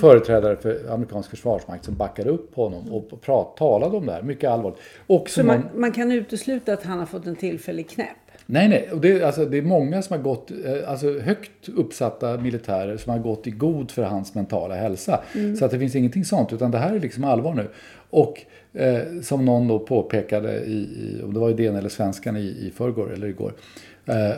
företrädare 0.00 0.56
för 0.56 0.90
amerikansk 0.90 1.30
försvarsmakt 1.30 1.84
som 1.84 1.94
backade 1.94 2.30
upp 2.30 2.54
honom 2.54 2.92
och 2.92 3.20
prat, 3.20 3.56
talade 3.56 3.96
om 3.96 4.06
det 4.06 4.12
här, 4.12 4.22
mycket 4.22 4.50
allvarligt. 4.50 4.78
Och 5.06 5.30
Så 5.30 5.44
man, 5.44 5.62
man 5.74 5.92
kan 5.92 6.12
utesluta 6.12 6.72
att 6.72 6.82
han 6.82 6.98
har 6.98 7.06
fått 7.06 7.26
en 7.26 7.36
tillfällig 7.36 7.88
knäpp. 7.90 8.08
Nej, 8.50 8.68
nej. 8.68 8.88
Och 8.92 9.00
det, 9.00 9.12
är- 9.12 9.22
alltså, 9.26 9.44
det 9.44 9.58
är 9.58 9.62
många 9.62 10.02
som 10.02 10.16
har 10.16 10.22
gått, 10.22 10.50
eh, 10.50 10.90
alltså 10.90 11.18
högt 11.18 11.68
uppsatta 11.76 12.36
militärer 12.38 12.96
som 12.96 13.12
har 13.12 13.18
gått 13.18 13.46
i 13.46 13.50
god 13.50 13.90
för 13.90 14.02
hans 14.02 14.34
mentala 14.34 14.74
hälsa. 14.74 15.20
Så 15.58 15.64
att 15.64 15.70
det 15.70 15.78
finns 15.78 15.94
ingenting 15.96 16.24
sånt, 16.24 16.52
utan 16.52 16.70
det 16.70 16.78
här 16.78 16.94
är 16.94 17.00
liksom 17.00 17.24
allvar 17.24 17.54
nu. 17.54 17.68
Och 18.10 18.40
eh, 18.74 19.00
som 19.22 19.44
någon 19.44 19.68
då 19.68 19.78
påpekade 19.78 20.60
i, 20.64 20.72
i 20.78 21.22
om 21.24 21.34
det 21.34 21.40
var 21.40 21.50
i 21.50 21.52
DN 21.52 21.76
eller 21.76 21.88
Svenskan 21.88 22.36
i, 22.36 22.40
i 22.40 22.72
förrgår 22.76 23.12
eller 23.12 23.26
igår, 23.26 23.52
eh, 24.06 24.30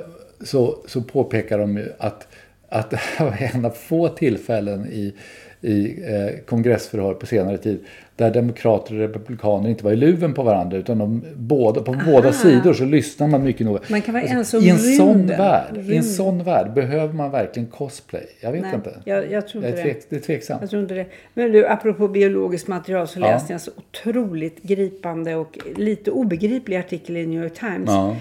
så, 0.44 0.78
så 0.86 1.02
påpekar 1.02 1.58
de 1.58 1.76
ju 1.76 1.88
att, 1.98 2.28
att 2.70 2.90
det 2.90 2.96
här 2.96 3.24
var 3.26 3.36
en 3.54 3.64
av 3.64 3.70
få 3.70 4.08
tillfällen 4.08 4.86
i, 4.92 5.14
i 5.60 6.02
eh, 6.04 6.44
kongressförhör 6.46 7.14
på 7.14 7.26
senare 7.26 7.58
tid 7.58 7.78
där 8.16 8.30
demokrater 8.30 8.94
och 8.94 9.00
republikaner 9.00 9.68
inte 9.70 9.84
var 9.84 9.92
i 9.92 9.96
luven 9.96 10.34
på 10.34 10.42
varandra 10.42 10.76
utan 10.78 10.98
de, 10.98 11.22
båda, 11.36 11.80
på 11.80 11.96
båda 12.06 12.32
sidor 12.32 12.72
så 12.72 12.84
lyssnar 12.84 13.28
man 13.28 13.42
mycket 13.44 13.66
noga. 13.66 13.80
Man 13.90 14.02
kan 14.02 14.14
vara 14.14 14.24
Alltså, 14.38 14.58
I 14.58 14.68
en 14.68 14.78
sån 14.78 15.26
värld, 15.26 15.76
i 15.90 15.96
en 15.96 16.02
sån 16.04 16.44
värld 16.44 16.72
behöver 16.74 17.14
man 17.14 17.30
verkligen 17.30 17.68
cosplay. 17.68 18.26
Jag 18.40 18.52
vet 18.52 18.62
Nej, 18.62 18.74
inte. 18.74 18.94
jag, 19.04 19.30
jag 19.32 19.48
tror 19.48 19.64
Jag 19.64 19.70
inte 19.70 19.82
är, 19.82 19.84
det. 19.86 19.92
tvek, 19.94 20.04
det 20.08 20.16
är 20.16 20.20
tveksamt. 20.20 20.60
Jag 20.60 20.70
tror 20.70 20.82
inte 20.82 20.94
det. 20.94 21.06
Men 21.34 21.52
du, 21.52 21.66
apropå 21.66 22.08
biologiskt 22.08 22.68
material 22.68 23.08
så 23.08 23.20
Ja. 23.20 23.26
läste 23.26 23.52
jag 23.52 23.54
en 23.54 23.60
så 23.60 23.70
otroligt 23.76 24.62
gripande 24.62 25.34
och 25.34 25.58
lite 25.76 26.10
obegriplig 26.10 26.76
artikel 26.76 27.16
i 27.16 27.26
New 27.26 27.42
York 27.42 27.54
Times. 27.58 27.86
Ja. 27.86 28.16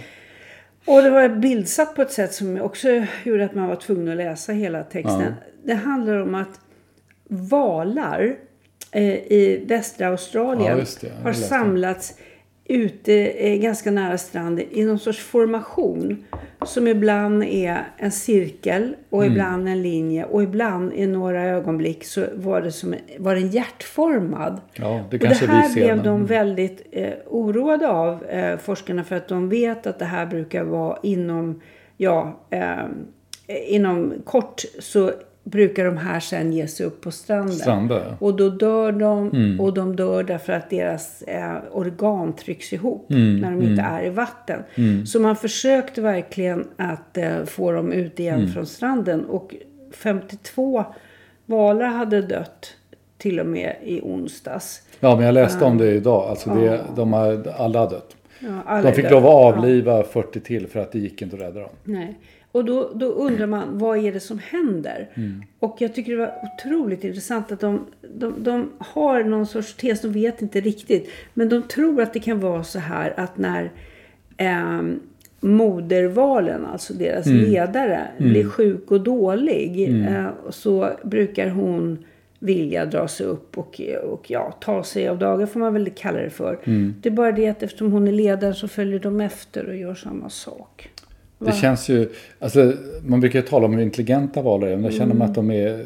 Och 0.89 1.03
det 1.03 1.09
var 1.09 1.29
bildsatt 1.29 1.95
på 1.95 2.01
ett 2.01 2.11
sätt 2.11 2.33
som 2.33 2.61
också 2.61 3.05
gjorde 3.23 3.45
att 3.45 3.55
man 3.55 3.67
var 3.67 3.75
tvungen 3.75 4.09
att 4.09 4.17
läsa 4.17 4.51
hela 4.51 4.83
texten. 4.83 5.21
Ja. 5.21 5.33
Det 5.63 5.73
handlar 5.73 6.15
om 6.15 6.35
att 6.35 6.59
valar 7.27 8.35
eh, 8.91 9.03
i 9.03 9.65
västra 9.67 10.07
Australien 10.07 10.85
Ja, 11.01 11.09
har 11.23 11.33
samlats 11.33 12.13
ute 12.69 13.57
ganska 13.57 13.91
nära 13.91 14.17
stranden 14.17 14.65
i 14.71 14.85
någon 14.85 14.99
sorts 14.99 15.19
formation. 15.19 16.25
Som 16.65 16.87
ibland 16.87 17.43
är 17.43 17.83
en 17.97 18.11
cirkel 18.11 18.95
och 19.09 19.23
Mm. 19.23 19.31
ibland 19.33 19.67
en 19.67 19.81
linje 19.81 20.25
och 20.25 20.43
ibland 20.43 20.93
i 20.93 21.07
några 21.07 21.43
ögonblick 21.43 22.03
så 22.03 22.25
var 22.35 22.61
det 22.61 22.71
som 22.71 22.95
var 23.17 23.35
den 23.35 23.47
hjärtformad. 23.49 24.61
Ja, 24.73 25.05
det 25.09 25.17
och 25.17 25.21
kanske 25.23 25.45
det 25.45 25.51
här 25.51 25.73
blev 25.73 26.03
de 26.03 26.25
väldigt 26.25 26.87
eh, 26.91 27.13
oroade 27.27 27.87
av, 27.87 28.23
eh, 28.25 28.57
forskarna, 28.57 29.03
för 29.03 29.15
att 29.15 29.27
de 29.27 29.49
vet 29.49 29.87
att 29.87 29.99
det 29.99 30.05
här 30.05 30.25
brukar 30.25 30.63
vara 30.63 30.97
inom, 31.03 31.61
ja, 31.97 32.39
eh, 32.49 32.85
inom 33.47 34.13
kort 34.25 34.61
så 34.79 35.11
brukar 35.49 35.85
de 35.85 35.97
här 35.97 36.19
sen 36.19 36.53
ge 36.53 36.67
sig 36.67 36.85
upp 36.85 37.01
på 37.01 37.11
stranden. 37.11 37.55
Stranda, 37.55 37.95
ja. 37.95 38.15
Och 38.19 38.35
då 38.35 38.49
dör 38.49 38.91
de 38.91 39.29
Mm. 39.29 39.59
och 39.59 39.73
de 39.73 39.95
dör 39.95 40.23
därför 40.23 40.53
att 40.53 40.69
deras 40.69 41.21
eh, 41.21 41.55
organ 41.71 42.33
trycks 42.35 42.73
ihop 42.73 43.11
Mm, 43.11 43.39
när 43.39 43.51
de 43.51 43.61
inte 43.61 43.81
är 43.81 44.05
i 44.05 44.09
vatten. 44.09 44.63
Så 45.05 45.19
man 45.19 45.35
försökte 45.35 46.01
verkligen 46.01 46.67
att 46.77 47.17
eh, 47.17 47.43
få 47.45 47.71
dem 47.71 47.91
ut 47.91 48.19
igen 48.19 48.39
Mm. 48.39 48.51
från 48.51 48.65
stranden. 48.65 49.25
Och 49.25 49.55
52 49.93 50.85
valar 51.45 51.85
hade 51.87 52.21
dött 52.21 52.73
till 53.17 53.39
och 53.39 53.45
med 53.45 53.75
i 53.83 54.01
onsdags. 54.01 54.81
Ja, 54.99 55.15
men 55.15 55.25
jag 55.25 55.33
läste 55.33 55.65
om 55.65 55.77
det 55.77 55.91
idag. 55.91 56.29
Alltså 56.29 56.49
det, 56.49 56.79
de 56.95 57.13
har 57.13 57.53
alla 57.57 57.85
dött. 57.89 58.15
Ja, 58.39 58.47
alla 58.65 58.89
De 58.89 58.95
fick 58.95 59.11
lov 59.11 59.25
att 59.25 59.31
Ja. 59.31 59.47
avliva 59.57 60.03
40 60.03 60.39
till 60.39 60.67
för 60.67 60.79
att 60.79 60.91
det 60.91 60.99
gick 60.99 61.21
inte 61.21 61.35
att 61.35 61.41
rädda 61.41 61.59
dem. 61.59 61.69
Nej. 61.83 62.17
Och 62.51 62.65
då, 62.65 62.91
då 62.95 63.05
undrar 63.05 63.47
man, 63.47 63.77
vad 63.77 63.97
är 63.97 64.11
det 64.11 64.19
som 64.19 64.39
händer? 64.39 65.09
Mm. 65.13 65.43
Och 65.59 65.75
jag 65.79 65.95
tycker 65.95 66.11
det 66.11 66.17
var 66.17 66.33
otroligt 66.53 67.03
intressant 67.03 67.51
att 67.51 67.59
de, 67.59 67.85
de, 68.13 68.43
de 68.43 68.69
har 68.77 69.23
någon 69.23 69.47
sorts 69.47 69.73
tes, 69.73 70.01
de 70.01 70.11
vet 70.11 70.41
inte 70.41 70.61
riktigt. 70.61 71.09
Men 71.33 71.49
de 71.49 71.63
tror 71.63 72.01
att 72.01 72.13
det 72.13 72.19
kan 72.19 72.39
vara 72.39 72.63
så 72.63 72.79
här 72.79 73.13
att 73.17 73.37
när 73.37 73.71
ehm, 74.37 74.99
modervalen, 75.41 76.65
alltså 76.65 76.93
deras 76.93 77.27
Mm. 77.27 77.39
ledare, 77.39 78.07
blir 78.17 78.45
sjuk 78.49 78.91
och 78.91 79.01
dålig. 79.01 79.89
Eh, 80.07 80.27
så 80.49 80.89
brukar 81.03 81.49
hon 81.49 81.97
vilja 82.39 82.85
dra 82.85 83.07
sig 83.07 83.25
upp 83.25 83.57
och, 83.57 83.81
och 84.03 84.31
ja, 84.31 84.57
ta 84.61 84.83
sig 84.83 85.07
av 85.07 85.17
dagen 85.17 85.47
får 85.47 85.59
man 85.59 85.73
väl 85.73 85.89
kalla 85.95 86.19
det 86.19 86.29
för. 86.29 86.59
Mm. 86.63 86.95
Det 87.01 87.09
är 87.09 87.13
bara 87.13 87.31
det 87.31 87.47
att 87.47 87.63
eftersom 87.63 87.91
hon 87.91 88.07
är 88.07 88.11
ledare 88.11 88.53
så 88.53 88.67
följer 88.67 88.99
de 88.99 89.21
efter 89.21 89.67
och 89.67 89.75
gör 89.75 89.95
samma 89.95 90.29
sak. 90.29 90.89
Det 91.39 91.51
känns 91.51 91.89
ju, 91.89 92.09
alltså, 92.39 92.73
man 93.05 93.19
brukar 93.19 93.39
ju 93.39 93.45
tala 93.45 93.65
om 93.65 93.79
intelligenta 93.79 94.41
valar 94.41 94.67
men 94.67 94.83
jag 94.83 94.93
känner 94.93 95.15
mig 95.15 95.27
att 95.27 95.35
de 95.35 95.51
är 95.51 95.85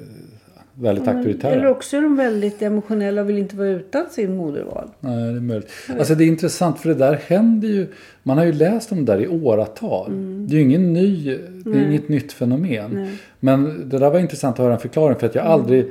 väldigt 0.76 1.08
auktoritära. 1.08 1.52
Eller 1.52 1.68
också 1.68 1.98
är 1.98 2.02
de 2.02 2.16
väldigt 2.16 2.62
emotionella 2.62 3.22
och 3.22 3.30
vill 3.30 3.38
inte 3.38 3.56
vara 3.56 3.68
utan 3.68 4.06
sin 4.10 4.36
moderval. 4.38 4.90
Nej, 5.00 5.16
det 5.16 5.38
är 5.38 5.42
möjligt. 5.42 5.72
Alltså 6.00 6.16
det 6.16 6.24
är 6.24 6.28
intressant 6.28 6.80
för 6.80 6.90
det 6.90 6.96
där 6.96 7.20
händer 7.28 7.68
ju. 7.68 7.88
Man 8.24 8.38
har 8.38 8.46
ju 8.46 8.52
läst 8.52 8.92
om 8.92 9.06
det 9.06 9.14
där 9.14 9.22
i 9.22 9.28
åratal. 9.28 10.08
Mm. 10.12 10.48
Det 10.48 10.54
är 10.56 10.58
ju 10.58 10.64
ingen 10.64 10.94
ny, 10.94 11.38
det 11.66 11.70
är 11.80 11.88
inget 11.90 12.10
nytt 12.10 12.34
fenomen. 12.34 13.08
Men 13.40 13.90
det 13.90 14.00
där 14.00 14.10
var 14.10 14.20
intressant 14.20 14.54
att 14.60 14.64
höra 14.64 14.74
en 14.74 14.80
förklaring 14.80 15.18
för 15.20 15.28
att 15.28 15.36
Mm. 15.36 15.46
jag 15.46 15.54
aldrig, 15.54 15.86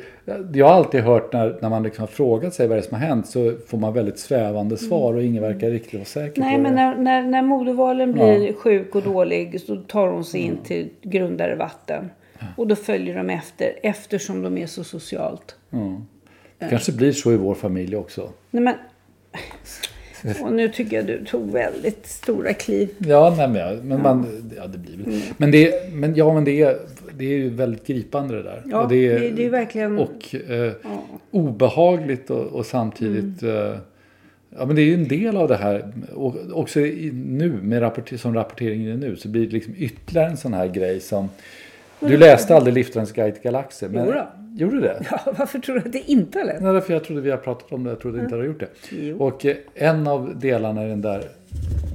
jag 0.55 0.67
har 0.67 0.75
alltid 0.75 1.01
hört 1.01 1.33
när, 1.33 1.59
när 1.63 1.69
man 1.69 1.83
liksom 1.83 2.03
har 2.03 2.07
frågat 2.07 2.55
sig 2.55 2.69
vad 2.69 2.77
det 2.77 2.81
är 2.81 2.89
som 2.89 2.99
har 3.01 3.07
hänt 3.07 3.27
så 3.27 3.53
får 3.67 3.79
man 3.79 3.93
väldigt 3.93 4.19
svävande 4.19 4.77
svar 4.77 5.15
och 5.15 5.23
ingen 5.23 5.43
verkar 5.43 5.71
riktigt 5.71 5.95
vara 5.95 6.05
säker 6.05 6.43
Mm. 6.43 6.49
Nej, 6.49 6.57
på 6.57 6.63
men 6.63 6.73
det. 6.73 7.03
när, 7.03 7.23
när, 7.23 7.31
när 7.31 7.43
modervalen 7.43 8.13
blir 8.13 8.53
sjuk 8.53 8.95
och 8.95 9.03
dålig 9.03 9.61
så 9.61 9.77
tar 9.77 10.09
hon 10.09 10.25
sig 10.25 10.41
in 10.41 10.57
till 10.65 10.89
grundare 11.03 11.55
vatten. 11.55 12.11
Och 12.57 12.67
då 12.67 12.75
följer 12.77 13.17
de 13.17 13.31
efter 13.31 13.73
eftersom 13.83 14.43
de 14.43 14.59
är 14.59 14.67
så 14.67 14.85
socialt. 14.85 15.57
Det 16.59 16.69
kanske 16.71 16.93
blir 16.93 17.13
så 17.13 17.33
i 17.33 17.37
vår 17.37 17.55
familj 17.55 17.97
också. 17.97 18.31
Nej, 18.51 18.63
men... 18.63 18.75
Och 20.43 20.53
nu 20.53 20.69
tycker 20.69 20.97
jag 20.97 21.07
du 21.07 21.25
tog 21.25 21.53
väldigt 21.53 22.07
stora 22.07 22.53
kliv. 22.53 22.89
Ja, 22.99 23.35
nej, 23.37 23.49
men, 23.49 23.89
men 23.89 24.03
man, 24.03 24.27
ja 24.57 24.67
det 24.67 24.79
blir 24.79 24.97
väl. 24.97 25.07
Mm. 25.07 25.21
Men, 25.37 25.51
det, 25.51 25.93
men 25.93 26.15
ja, 26.15 26.35
men 26.35 26.45
det 26.45 26.63
är, 26.63 26.79
det 27.19 27.25
är 27.25 27.39
ju 27.39 27.51
väldigt 27.51 27.87
gripande 27.87 28.35
det 28.37 28.43
där. 28.43 28.63
Ja, 28.67 28.83
och 28.83 28.89
det, 28.89 29.07
är, 29.07 29.21
det- 29.21 29.31
det 29.31 29.45
är 29.47 29.51
verkligen- 29.51 29.99
Och 29.99 30.35
eh, 30.35 30.73
obehagligt 31.31 32.31
och, 32.31 32.47
och 32.47 32.67
samtidigt. 32.67 33.43
Mm. 33.43 33.57
Eh, 33.73 33.77
ja, 34.59 34.67
men 34.67 34.77
det 34.77 34.83
är 34.83 34.87
ju 34.87 34.95
en 34.95 35.09
del 35.09 35.37
av 35.37 35.49
det 35.49 35.57
här. 35.57 35.93
Och 36.15 36.37
också 36.53 36.81
i, 36.81 37.11
nu 37.13 37.53
med 37.63 37.83
rapporter, 37.83 38.17
som 38.17 38.35
rapporteringen 38.35 38.93
är 38.93 38.97
nu 38.97 39.17
så 39.17 39.29
blir 39.29 39.47
det 39.47 39.53
liksom 39.53 39.75
ytterligare 39.79 40.31
en 40.31 40.37
sån 40.37 40.55
här 40.55 40.67
grej 40.67 41.01
som. 41.01 41.29
Du 42.09 42.17
läste 42.17 42.57
aldrig 42.57 42.75
Liftarens 42.75 43.13
guide 43.13 43.35
till 43.35 43.43
galaxer? 43.43 43.89
Men, 43.89 44.07
Jodå. 44.07 44.27
Gjorde 44.55 44.77
du 44.77 44.81
det? 44.81 45.07
Ja, 45.11 45.33
varför 45.39 45.59
tror 45.59 45.75
du 45.75 45.81
att 45.81 45.93
det 45.93 46.11
inte 46.11 46.39
har 46.39 46.47
läst? 46.47 46.63
Nej, 46.63 46.73
därför 46.73 46.93
jag 46.93 47.05
trodde 47.05 47.21
vi 47.21 47.31
har 47.31 47.39
pratat 47.39 47.73
om 47.73 47.85
det. 47.85 47.91
Jag 47.91 48.01
trodde 48.01 48.21
inte 48.21 48.35
hade 48.35 48.47
gjort 48.47 48.61
det. 48.61 48.69
Jo. 48.91 49.17
Och 49.19 49.47
eh, 49.47 49.57
en 49.75 50.07
av 50.07 50.39
delarna 50.39 50.87
i 50.87 50.89
den 50.89 51.03
där 51.03 51.23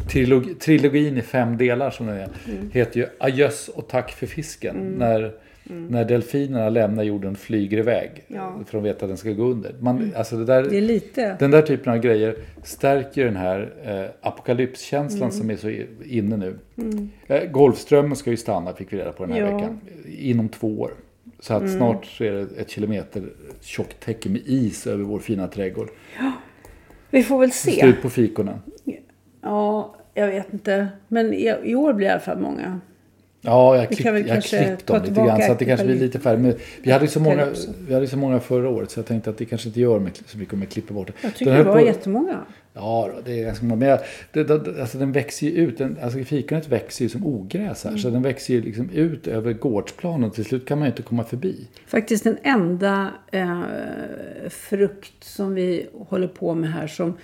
trilog, 0.10 0.60
trilogin 0.60 1.18
i 1.18 1.22
fem 1.22 1.58
delar 1.58 1.90
som 1.90 2.08
den 2.08 2.18
är. 2.18 2.30
Mm. 2.48 2.72
Heter 2.74 3.00
ju 3.00 3.08
Adjöss 3.20 3.68
och 3.68 3.88
tack 3.88 4.12
för 4.12 4.28
fisken. 4.28 4.96
När, 4.98 5.34
när 5.70 6.06
delfinerna 6.06 6.70
lämnar 6.70 7.04
jorden 7.04 7.32
och 7.32 7.38
flyger 7.38 7.78
iväg. 7.78 8.10
Ja. 8.28 8.50
Mm. 8.54 8.66
För 8.66 8.78
de 8.78 8.84
vet 8.84 9.04
att 9.04 9.10
den 9.10 9.18
ska 9.18 9.32
gå 9.32 9.44
under. 9.44 9.76
Man, 9.80 10.12
alltså 10.18 10.38
det 10.38 10.46
där, 10.46 10.64
Det 10.64 10.78
är 10.78 10.82
lite. 10.82 11.36
den 11.40 11.52
där 11.52 11.62
typen 11.62 11.94
av 11.94 12.00
grejer 12.00 12.36
stärker 12.64 13.26
den 13.26 13.36
här 13.36 13.74
eh, 13.84 14.28
apokalypskänslan 14.28 15.32
som 15.32 15.50
är 15.50 15.56
så 15.56 15.70
inne 16.06 16.38
nu. 16.38 16.56
Eh, 17.28 17.52
Golfströmmen 17.52 18.16
ska 18.16 18.30
ju 18.32 18.38
stanna 18.38 18.74
fick 18.74 18.94
vi 18.94 18.98
reda 18.98 19.12
på 19.12 19.26
den 19.26 19.34
här 19.34 19.42
Ja. 19.42 19.56
veckan. 19.58 19.80
Inom 20.18 20.50
två 20.50 20.80
år. 20.82 20.92
Så 21.40 21.54
att 21.54 21.72
snart 21.72 22.06
så 22.06 22.24
är 22.24 22.32
det 22.32 22.48
ett 22.62 22.70
kilometer 22.70 23.24
tjockt 23.62 24.00
täcke 24.00 24.30
med 24.30 24.42
is 24.46 24.88
över 24.88 25.04
vår 25.04 25.20
fina 25.20 25.48
trädgård. 25.48 25.90
Vi 27.10 27.24
får 27.24 27.40
väl 27.40 27.52
se. 27.52 27.72
Slut 27.72 28.02
på 28.02 28.10
fikorna. 28.10 28.60
Ja, 29.42 29.96
jag 30.14 30.28
vet 30.28 30.54
inte. 30.54 30.88
Men 31.08 31.34
i, 31.34 31.54
i 31.64 31.76
år 31.76 31.94
blir 31.94 32.08
det 32.08 32.10
i 32.10 32.14
alla 32.14 32.20
fall 32.22 32.40
många. 32.40 32.80
Ja, 33.48 33.76
jag, 33.76 33.90
klipp, 33.90 34.06
jag 34.06 34.28
kanske 34.28 34.66
klippt 34.66 34.88
dem 34.88 35.02
lite 35.04 35.14
grann 35.14 35.42
så 35.42 35.52
att 35.52 35.60
det 35.60 35.66
kanske 35.66 35.86
blir 35.86 35.96
lite 35.96 36.20
färre. 36.20 36.38
Men 36.38 36.54
vi 36.84 36.92
hade 36.92 37.06
ju 37.06 37.12
så 37.12 37.20
många, 37.20 37.48
vi 37.88 37.94
hade 37.94 38.08
så 38.08 38.18
många 38.18 38.40
förra 38.40 38.70
året 38.70 38.92
så 38.92 39.00
jag 39.00 39.06
tänkte 39.06 39.30
att 39.30 39.38
det 39.38 39.46
kanske 39.46 39.68
inte 39.68 39.80
gör 39.80 40.00
med, 40.00 40.12
så 40.26 40.38
mycket 40.38 40.54
om 40.54 40.62
jag 40.62 40.70
klipper 40.72 40.94
bort 40.94 41.08
det. 41.08 41.14
Jag 41.22 41.32
Den 41.32 41.38
tycker 41.38 41.52
det 41.52 41.58
höll 41.58 41.66
var 41.66 41.74
på- 41.80 41.86
jättemånga. 41.86 42.40
Ja, 42.74 43.10
det 43.26 43.40
är 43.40 43.46
ganska 43.46 43.66
många. 43.66 43.80
Men 43.80 43.88
jag, 43.90 44.00
det, 44.32 44.44
det, 44.44 44.82
alltså 44.82 44.98
den 44.98 45.12
växer 45.12 45.48
ju 45.48 45.54
ut. 45.54 45.78
Den, 45.78 45.98
alltså 46.02 46.20
fikonet 46.24 46.68
växer 46.68 47.06
ju 47.06 47.10
som 47.10 47.26
ogräs 47.26 47.84
här. 47.84 47.92
Mm. 47.92 48.00
Så 48.02 48.10
den 48.10 48.22
växer 48.22 48.54
ju 48.54 48.62
liksom 48.62 48.90
ut 48.90 49.28
över 49.28 49.54
gårdsplanen. 49.54 50.32
Till 50.32 50.46
slut 50.46 50.68
kan 50.68 50.80
man 50.80 50.86
ju 50.88 50.92
inte 50.92 51.02
komma 51.04 51.24
förbi. 51.24 51.68
Faktiskt 51.88 52.24
den 52.24 52.38
enda 52.44 53.12
eh, 53.32 53.62
frukt 54.50 55.24
som 55.24 55.54
vi 55.56 55.88
håller 55.94 56.28
på 56.28 56.54
med 56.56 56.72
här 56.74 56.88
som 56.88 57.18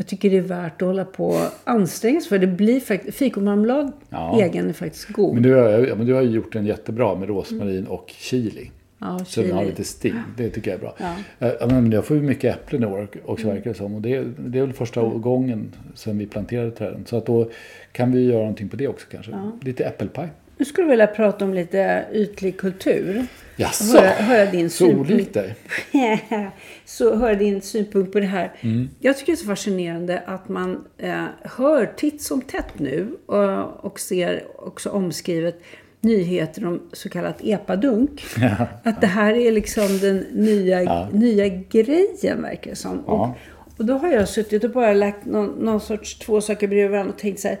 jag 0.00 0.06
tycker 0.06 0.30
det 0.30 0.36
är 0.36 0.40
värt 0.42 0.82
att 0.82 0.88
hålla 0.88 1.04
på 1.04 1.26
och 1.28 1.40
anstränga 1.64 2.20
sig 2.20 2.28
för. 2.28 2.38
Det 2.38 2.46
blir 2.46 2.80
faktiskt, 2.80 3.18
fikonmarmelad 3.18 3.92
Ja. 4.10 4.40
egen 4.42 4.68
är 4.68 4.72
faktiskt 4.72 5.08
god. 5.08 5.34
Men 5.34 5.42
du 5.42 5.54
har, 5.54 5.68
ja, 5.68 5.94
men 5.94 6.06
du 6.06 6.14
har 6.14 6.22
ju 6.22 6.30
gjort 6.30 6.52
den 6.52 6.66
jättebra 6.66 7.14
med 7.14 7.28
rosmarin 7.28 7.86
och 7.86 8.04
chili. 8.18 8.70
ja, 8.98 9.18
Så 9.26 9.42
den 9.42 9.52
har 9.52 9.64
lite 9.64 9.84
sting. 9.84 10.14
Det 10.36 10.50
tycker 10.50 10.70
jag 10.70 10.76
är 10.78 10.80
bra. 10.80 10.94
Ja. 10.98 11.46
Eh, 11.46 11.52
Ja, 11.60 11.66
men 11.66 11.92
jag 11.92 12.04
får 12.04 12.16
ju 12.16 12.22
mycket 12.22 12.54
äpplen 12.56 12.82
i 12.82 12.86
år 12.86 13.08
också 13.24 13.44
Mm. 13.44 13.56
verkar 13.56 13.70
det 13.70 13.76
som. 13.76 13.94
Och 13.94 14.00
det, 14.02 14.24
det 14.38 14.58
är 14.58 14.62
väl 14.62 14.72
första 14.72 15.02
gången 15.02 15.72
sedan 15.94 16.18
vi 16.18 16.26
planterade 16.26 16.70
träden. 16.70 17.04
Så 17.06 17.16
att 17.16 17.26
då 17.26 17.50
kan 17.92 18.12
vi 18.12 18.24
göra 18.24 18.38
någonting 18.38 18.68
på 18.68 18.76
det 18.76 18.88
också 18.88 19.06
kanske. 19.10 19.32
Lite 19.62 19.84
äppelpaj. 19.84 20.28
Nu 20.60 20.66
skulle 20.66 20.84
jag 20.84 20.90
vilja 20.90 21.06
prata 21.06 21.44
om 21.44 21.54
lite 21.54 22.04
ytlig 22.12 22.56
kultur. 22.56 23.26
Jaså? 23.56 23.98
Höra, 23.98 24.10
höra 24.10 24.50
din 24.50 24.70
Så 24.70 24.86
olikt 24.86 25.34
dig. 25.34 25.56
så 26.84 27.16
höra 27.16 27.34
din 27.34 27.62
synpunkt 27.62 28.12
på 28.12 28.20
det 28.20 28.26
här. 28.26 28.52
Mm. 28.60 28.88
Jag 28.98 29.18
tycker 29.18 29.32
det 29.32 29.36
är 29.36 29.40
så 29.40 29.46
fascinerande 29.46 30.22
att 30.26 30.48
man 30.48 30.84
eh, 30.98 31.24
hör 31.42 31.86
titt 31.96 32.22
som 32.22 32.42
tätt 32.42 32.78
nu 32.78 33.16
och, 33.26 33.84
och 33.84 34.00
ser 34.00 34.42
också 34.56 34.90
omskrivet 34.90 35.62
nyheter 36.00 36.66
om 36.66 36.80
så 36.92 37.08
kallat 37.08 37.40
epadunk. 37.44 38.24
Att 38.84 39.00
det 39.00 39.06
här 39.06 39.34
är 39.34 39.52
liksom 39.52 39.98
den 39.98 40.16
nya, 40.32 41.08
nya 41.12 41.48
grejen 41.48 42.42
verkar 42.42 42.70
det 42.70 42.76
som. 42.76 43.04
Ja. 43.06 43.12
Och, 43.12 43.78
och 43.78 43.84
då 43.84 43.94
har 43.94 44.08
jag 44.08 44.28
suttit 44.28 44.64
och 44.64 44.70
bara 44.70 44.92
lagt 44.92 45.26
någon, 45.26 45.46
någon 45.46 45.80
sorts 45.80 46.18
två 46.18 46.40
saker 46.40 46.68
bredvid 46.68 46.90
varandra 46.90 47.12
och 47.12 47.18
tänkt 47.18 47.40
så 47.40 47.48
här. 47.48 47.58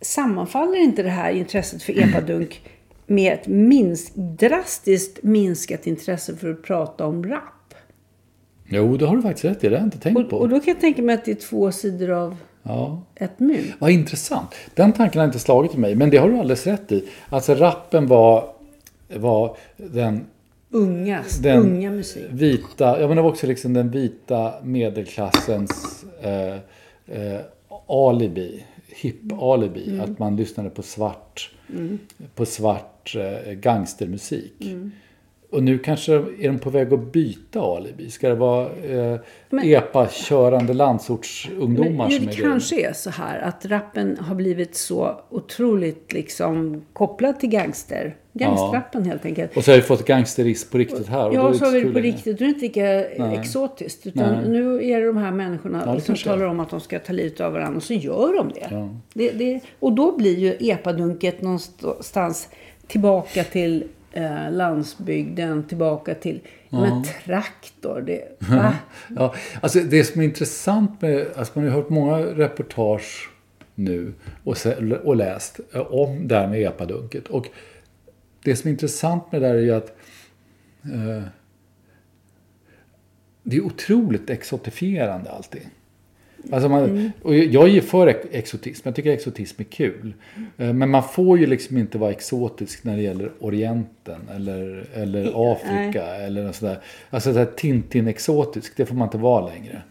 Sammanfaller 0.00 0.76
inte 0.82 1.02
det 1.02 1.10
här 1.10 1.30
intresset 1.32 1.82
för 1.82 1.98
epadunk 2.02 2.62
med 3.06 3.32
ett 3.32 3.46
minsk, 3.46 4.12
drastiskt 4.14 5.22
minskat 5.22 5.86
intresse 5.86 6.36
för 6.36 6.50
att 6.50 6.62
prata 6.62 7.06
om 7.06 7.24
rap? 7.24 7.74
Jo, 8.68 8.96
det 8.96 9.06
har 9.06 9.16
du 9.16 9.22
faktiskt 9.22 9.44
rätt 9.44 9.64
i. 9.64 9.68
Det 9.68 9.74
har 9.74 9.80
jag 9.80 9.86
inte 9.86 9.98
tänkt 9.98 10.16
Och, 10.18 10.30
på. 10.30 10.36
och 10.36 10.48
då 10.48 10.60
kan 10.60 10.72
jag 10.74 10.80
tänka 10.80 11.02
mig 11.02 11.14
att 11.14 11.24
det 11.24 11.30
är 11.30 11.34
två 11.34 11.72
sidor 11.72 12.10
av 12.10 12.36
Ja. 12.62 13.02
ett 13.14 13.40
mynt. 13.40 13.74
Vad 13.78 13.90
intressant. 13.90 14.54
Den 14.74 14.92
tanken 14.92 15.18
har 15.18 15.26
inte 15.26 15.38
slagit 15.38 15.74
mig. 15.76 15.94
Men 15.94 16.10
det 16.10 16.16
har 16.16 16.28
du 16.28 16.36
alldeles 16.38 16.66
rätt 16.66 16.92
i. 16.92 17.04
Alltså 17.28 17.54
rappen 17.54 18.06
var, 18.06 18.48
var 19.16 19.56
den 19.76 20.26
Unga, 20.70 21.24
Den- 21.42 21.58
unga 21.58 21.90
musik. 21.90 22.24
vita, 22.30 23.00
ja 23.00 23.06
men 23.08 23.16
det 23.16 23.22
var 23.22 23.30
också 23.30 23.46
liksom 23.46 23.72
den 23.74 23.90
vita 23.90 24.52
medelklassens 24.62 26.04
eh, 26.22 26.54
eh, 27.22 27.40
alibi, 27.88 28.64
hip-alibi. 29.02 30.00
Att 30.00 30.18
man 30.18 30.36
lyssnade 30.36 30.70
på 30.70 30.82
svart, 30.82 31.50
på 32.34 32.46
svart 32.46 33.16
eh, 33.16 33.52
gangstermusik. 33.52 34.62
Och 35.50 35.62
nu 35.62 35.78
kanske 35.78 36.14
är 36.14 36.48
de 36.48 36.58
på 36.58 36.70
väg 36.70 36.92
att 36.92 37.12
byta 37.12 37.60
alibi. 37.60 38.10
Ska 38.10 38.28
det 38.28 38.34
vara 38.34 38.70
eh, 38.72 39.20
epa-körande 39.64 40.74
landsortsungdomar 40.74 42.08
Men, 42.08 42.10
som 42.10 42.26
det 42.26 42.32
är 42.32 42.36
grejen? 42.36 42.50
kanske 42.50 42.88
är 42.88 42.92
så 42.92 43.10
här 43.10 43.38
att 43.40 43.66
rappen 43.66 44.18
har 44.18 44.34
blivit 44.34 44.76
så 44.76 45.20
otroligt 45.30 46.12
liksom 46.12 46.82
kopplad 46.92 47.40
till 47.40 47.48
gangster. 47.48 48.16
Gangsterrappen 48.38 49.04
helt 49.04 49.24
enkelt. 49.24 49.56
Och 49.56 49.64
så 49.64 49.70
har 49.70 49.76
vi 49.76 49.82
fått 49.82 50.06
gangsterism 50.06 50.70
på 50.70 50.78
riktigt 50.78 51.08
här. 51.08 51.28
och 51.28 51.34
Ja, 51.34 51.48
det 51.48 51.58
så 51.58 51.64
har 51.64 51.72
vi 51.72 51.80
det 51.80 51.92
på 51.92 51.98
riktigt. 51.98 52.38
Då 52.38 52.44
är 52.44 52.48
det 52.48 52.54
inte 52.54 52.60
lika 52.60 53.04
exotiskt. 53.40 54.06
Utan 54.06 54.32
Nej. 54.32 54.48
nu 54.48 54.90
är 54.90 55.00
det 55.00 55.06
de 55.06 55.16
här 55.16 55.30
människorna 55.30 55.82
Ja, 55.86 55.94
det 55.94 56.00
som 56.00 56.14
talar 56.14 56.46
om 56.46 56.60
att 56.60 56.70
de 56.70 56.80
ska 56.80 56.98
ta 56.98 57.12
livet 57.12 57.40
av 57.40 57.52
varandra. 57.52 57.76
Och 57.76 57.82
så 57.82 57.94
gör 57.94 58.36
de 58.36 58.52
det. 58.54 58.88
det, 59.14 59.30
det 59.30 59.60
och 59.80 59.92
då 59.92 60.16
blir 60.16 60.38
ju 60.38 60.70
epadunket 60.70 61.42
någonstans 61.42 62.48
tillbaka 62.86 63.44
till 63.44 63.84
eh, 64.12 64.50
landsbygden. 64.50 65.62
Tillbaka 65.62 66.14
till 66.14 66.40
men 66.70 67.04
traktor. 67.24 68.00
Det, 68.00 68.22
va? 68.38 68.74
Ja, 69.16 69.34
alltså 69.60 69.80
det 69.80 70.04
som 70.04 70.20
är 70.20 70.24
intressant 70.24 71.02
med, 71.02 71.26
alltså 71.36 71.52
man 71.58 71.68
har 71.68 71.74
hört 71.74 71.88
många 71.88 72.18
reportage 72.18 73.30
nu 73.74 74.12
och, 74.44 74.56
och 75.04 75.16
läst 75.16 75.60
om 75.72 76.28
det 76.28 76.36
här 76.36 76.48
med 76.48 76.62
epadunket. 76.62 77.28
Och 77.28 77.48
det 78.46 78.56
som 78.56 78.68
är 78.68 78.72
intressant 78.72 79.32
med 79.32 79.42
det 79.42 79.48
där 79.48 79.54
är 79.54 79.60
ju 79.60 79.74
att 79.74 79.96
eh, 80.84 81.22
det 83.42 83.56
är 83.56 83.60
otroligt 83.60 84.30
exotifierande 84.30 85.30
allting. 85.30 85.68
Alltså 86.52 86.68
man, 86.68 87.10
och 87.22 87.34
jag 87.34 87.64
är 87.64 87.72
ju 87.72 87.80
för 87.80 88.06
ex- 88.06 88.26
exotism, 88.30 88.88
jag 88.88 88.94
tycker 88.94 89.10
exotism 89.12 89.60
är 89.62 89.64
kul. 89.64 90.14
Eh, 90.56 90.72
Men 90.72 90.90
man 90.90 91.02
får 91.02 91.38
ju 91.38 91.46
liksom 91.46 91.76
inte 91.78 91.98
vara 91.98 92.10
exotisk 92.10 92.84
när 92.84 92.96
det 92.96 93.02
gäller 93.02 93.30
Orienten 93.40 94.20
eller, 94.34 94.86
eller 94.94 95.52
Afrika 95.52 96.04
eller 96.04 96.44
något 96.44 96.54
sådär. 96.56 96.78
Alltså 97.10 97.32
här 97.32 97.44
Tintin-exotisk, 97.56 98.72
det 98.76 98.86
får 98.86 98.94
man 98.94 99.06
inte 99.08 99.18
vara 99.18 99.46
längre. 99.46 99.82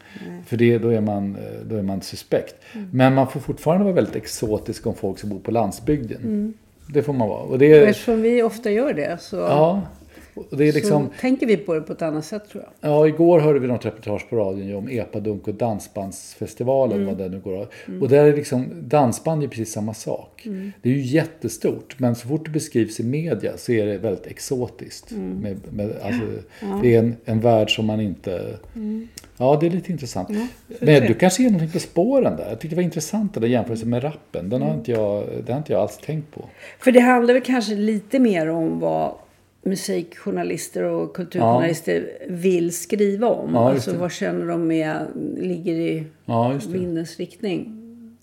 För 0.46 0.58
det, 0.58 0.78
då, 0.78 0.90
är 0.90 1.02
man, 1.02 1.36
eh, 1.36 1.66
då 1.66 1.76
är 1.76 1.82
man 1.84 2.02
suspekt. 2.02 2.56
Men 2.92 3.14
man 3.14 3.28
får 3.28 3.40
fortfarande 3.40 3.84
vara 3.84 3.96
väldigt 3.96 4.16
exotisk 4.16 4.88
om 4.88 4.96
folk 4.96 5.20
som 5.20 5.30
bor 5.30 5.40
på 5.40 5.52
landsbygden. 5.52 6.54
Det 6.88 7.04
får 7.04 7.14
man 7.14 7.30
vara. 7.30 7.42
Och 7.42 7.60
det, 7.60 7.72
eftersom 7.72 8.22
vi 8.22 8.44
ofta 8.44 8.72
gör 8.72 8.94
det 8.94 9.22
så... 9.22 9.36
Ja, 9.36 9.82
Och 10.36 10.58
det 10.58 10.68
är 10.68 10.74
liksom, 10.74 11.08
Så 11.16 11.22
tänker 11.22 11.48
vi 11.48 11.58
på 11.58 11.74
det 11.74 11.82
på 11.82 11.94
ett 11.94 12.02
annat 12.02 12.26
sätt 12.26 12.50
tror 12.50 12.64
jag. 12.64 12.92
Ja, 12.92 13.08
igår 13.08 13.40
hörde 13.40 13.60
vi 13.60 13.68
något 13.68 13.86
reportage 13.86 14.30
på 14.30 14.36
radion 14.36 14.76
om 14.76 14.90
Epadunk 14.90 15.48
och 15.48 15.54
Dansbandsfestivalen. 15.54 16.98
Mm. 17.02 17.08
Vad 17.08 17.18
det 17.18 17.30
nu 17.30 17.40
går. 17.40 17.68
Och 18.02 18.10
där 18.10 18.26
är 18.26 18.36
liksom, 18.36 18.68
dansband 18.82 19.44
är 19.44 19.48
precis 19.48 19.72
samma 19.72 19.94
sak. 19.94 20.46
Mm. 20.46 20.72
Det 20.82 20.90
är 20.90 20.94
ju 20.94 21.02
jättestort, 21.02 21.96
men 22.00 22.16
så 22.16 22.28
fort 22.28 22.46
det 22.46 22.52
beskrivs 22.52 23.00
i 23.00 23.04
media 23.04 23.58
så 23.58 23.72
är 23.72 23.86
det 23.86 23.98
väldigt 23.98 24.28
exotiskt. 24.28 25.12
Mm. 25.12 25.40
Med, 25.40 25.58
med, 25.74 25.92
alltså, 26.04 26.22
Det 26.82 26.96
är 26.96 27.00
en, 27.00 27.16
en 27.26 27.40
värld 27.40 27.76
som 27.76 27.86
man 27.86 28.02
inte... 28.02 28.58
Mm. 28.76 29.08
Ja, 29.38 29.58
det 29.62 29.66
är 29.66 29.72
lite 29.72 29.92
intressant. 29.92 30.30
men 30.80 31.04
du 31.08 31.14
kanske 31.14 31.44
är 31.44 31.46
någonting 31.46 31.72
på 31.72 31.80
spåren 31.80 32.36
där. 32.38 32.50
Jag 32.50 32.60
tyckte 32.60 32.68
det 32.68 32.76
var 32.76 32.84
intressant 32.84 33.34
den 33.34 33.42
där 33.42 33.50
jämförelsen 33.50 33.90
med 33.90 34.04
rappen. 34.04 34.50
Den 34.50 34.62
har 34.62 34.70
Mm. 34.70 34.80
inte 34.80 34.92
jag, 34.92 35.24
det 35.46 35.52
har 35.52 35.58
inte 35.58 35.72
jag 35.74 35.82
alls 35.82 35.98
tänkt 35.98 36.34
på. 36.36 36.46
För 36.80 36.92
det 36.92 37.00
handlar 37.00 37.34
väl 37.34 37.44
kanske 37.44 37.76
lite 37.76 38.20
mer 38.20 38.50
om 38.50 38.80
vad 38.80 39.12
musikjournalister 39.66 40.84
och 40.84 41.16
kulturjournalister 41.16 42.10
vill 42.28 42.74
skriva 42.76 43.28
om. 43.28 43.54
Ja, 43.54 43.70
alltså 43.72 43.98
vad 43.98 44.12
känner 44.12 44.48
de 44.48 44.68
med, 44.68 45.06
ligger 45.38 45.74
i 45.74 46.04
Ja, 46.26 46.60
vindens 46.70 47.18
riktning. 47.18 47.82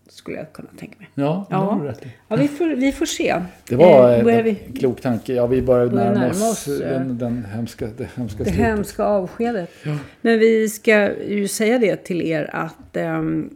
Skulle 0.08 0.36
jag 0.36 0.52
kunna 0.52 0.68
tänka 0.78 0.94
mig. 0.98 1.08
Ja, 1.14 1.46
det 1.50 1.54
har 1.54 1.80
du 1.80 1.84
Ja, 1.86 1.90
rätt 1.90 2.04
ja 2.28 2.36
vi, 2.36 2.48
får, 2.48 2.66
vi 2.76 2.92
får 2.92 3.06
se. 3.06 3.40
Det 3.68 3.76
var 3.76 4.10
Eh, 4.10 4.26
eh, 4.26 4.38
en 4.38 4.44
vi, 4.44 4.54
klok 4.54 5.00
tanke. 5.00 5.32
Ja, 5.34 5.46
vi 5.46 5.62
börjar 5.62 5.86
närma 5.86 6.20
närma 6.20 6.28
oss 6.30 6.68
oss, 6.68 6.80
eh, 6.80 6.90
den, 6.90 7.18
den 7.18 7.44
hemska, 7.44 7.86
det 7.96 8.08
hemska 8.16 8.38
det 8.38 8.44
slutet. 8.44 8.66
hemska 8.66 9.04
avskedet. 9.04 9.70
Men 10.20 10.38
vi 10.38 10.68
ska 10.68 11.10
ju 11.24 11.48
säga 11.48 11.78
det 11.78 11.96
till 11.96 12.22
er 12.22 12.50
att 12.52 12.96
um, 12.96 13.50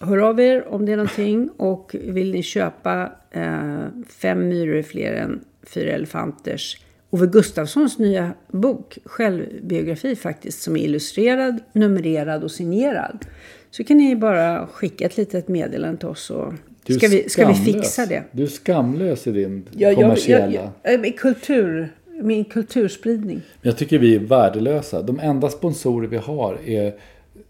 hör 0.00 0.18
av 0.18 0.40
er 0.40 0.68
om 0.68 0.86
det 0.86 0.92
är 0.92 0.96
någonting. 0.96 1.48
Och 1.56 1.96
vill 2.00 2.32
ni 2.32 2.42
köpa 2.42 3.12
eh, 3.30 3.84
Fem 4.08 4.48
myror 4.48 4.76
är 4.76 4.82
fler 4.82 5.12
än 5.12 5.44
fyra 5.66 5.90
elefanters 5.92 6.80
Ove 7.10 7.26
Gustafssons 7.26 7.98
nya 7.98 8.32
bok, 8.52 8.98
självbiografi 9.04 10.16
faktiskt, 10.16 10.62
som 10.62 10.76
är 10.76 10.80
illustrerad, 10.80 11.60
numrerad 11.72 12.44
och 12.44 12.50
signerad. 12.50 13.26
Så 13.70 13.84
kan 13.84 13.96
ni 13.96 14.16
bara 14.16 14.66
skicka 14.66 15.06
ett 15.06 15.16
litet 15.16 15.48
meddelande 15.48 15.98
till 15.98 16.08
oss 16.08 16.30
och 16.30 16.52
Du 16.84 16.94
ska 16.94 17.08
vi, 17.08 17.28
ska 17.28 17.48
vi 17.48 17.54
fixa 17.54 18.06
det. 18.06 18.22
Du 18.32 18.42
är 18.42 18.46
skamlös 18.46 19.26
i 19.26 19.32
din 19.32 19.64
Ja, 19.70 19.88
jag, 19.88 19.94
kommersiella... 19.96 20.52
jag, 20.52 20.92
jag, 20.92 21.00
min, 21.00 21.12
kultur, 21.12 21.92
min 22.22 22.44
kulturspridning. 22.44 23.42
Jag 23.62 23.76
tycker 23.76 23.98
vi 23.98 24.14
är 24.14 24.20
värdelösa. 24.20 25.02
De 25.02 25.20
enda 25.20 25.48
sponsorer 25.48 26.08
vi 26.08 26.16
har 26.16 26.58
är 26.64 26.94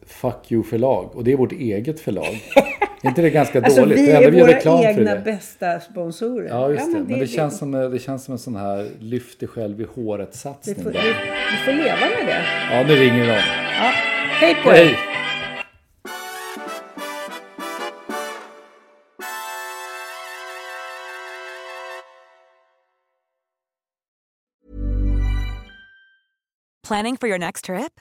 Fuck 0.06 0.52
You 0.52 0.62
förlag. 0.62 1.10
Och 1.16 1.24
det 1.24 1.32
är 1.32 1.36
vårt 1.36 1.52
eget 1.52 2.00
förlag. 2.00 2.24
är 3.02 3.08
inte 3.08 3.22
det 3.22 3.30
ganska 3.30 3.60
Alltså 3.62 3.80
dåligt? 3.80 3.98
vi 3.98 4.06
det 4.06 4.12
enda 4.12 4.26
är 4.26 4.30
vi 4.30 4.38
gör 4.38 4.46
våra 4.46 4.56
reklam 4.56 4.78
för 4.82 4.88
egna 4.88 5.14
det. 5.14 5.20
bästa 5.20 5.80
sponsorer. 5.80 6.48
Ja, 6.48 6.70
just 6.70 6.86
det. 6.92 6.98
Men 6.98 7.08
det, 7.08 7.16
det- 7.16 7.26
känns 7.26 7.58
som, 7.58 7.70
det 7.72 7.98
känns 7.98 8.24
som 8.24 8.32
en 8.32 8.38
sån 8.38 8.56
här 8.56 8.90
lyft 9.00 9.40
dig 9.40 9.48
själv 9.48 9.80
i 9.80 9.84
Vi 9.84 10.02
håret-satsning. 10.02 10.74
får, 10.84 10.90
vi, 10.90 10.98
vi 10.98 11.56
får 11.64 11.72
leva 11.72 12.00
med 12.00 12.26
det. 12.26 12.44
Ja, 12.72 12.84
nu 12.88 12.94
ringer 12.94 13.26
de. 13.26 13.32
Ja. 13.34 13.92
Hej 14.40 14.54
på 14.64 14.70
er! 14.70 14.74
Hej! 14.74 14.94
Planning 26.82 27.16
for 27.16 27.26
your 27.28 27.38
next 27.38 27.64
trip? 27.64 28.00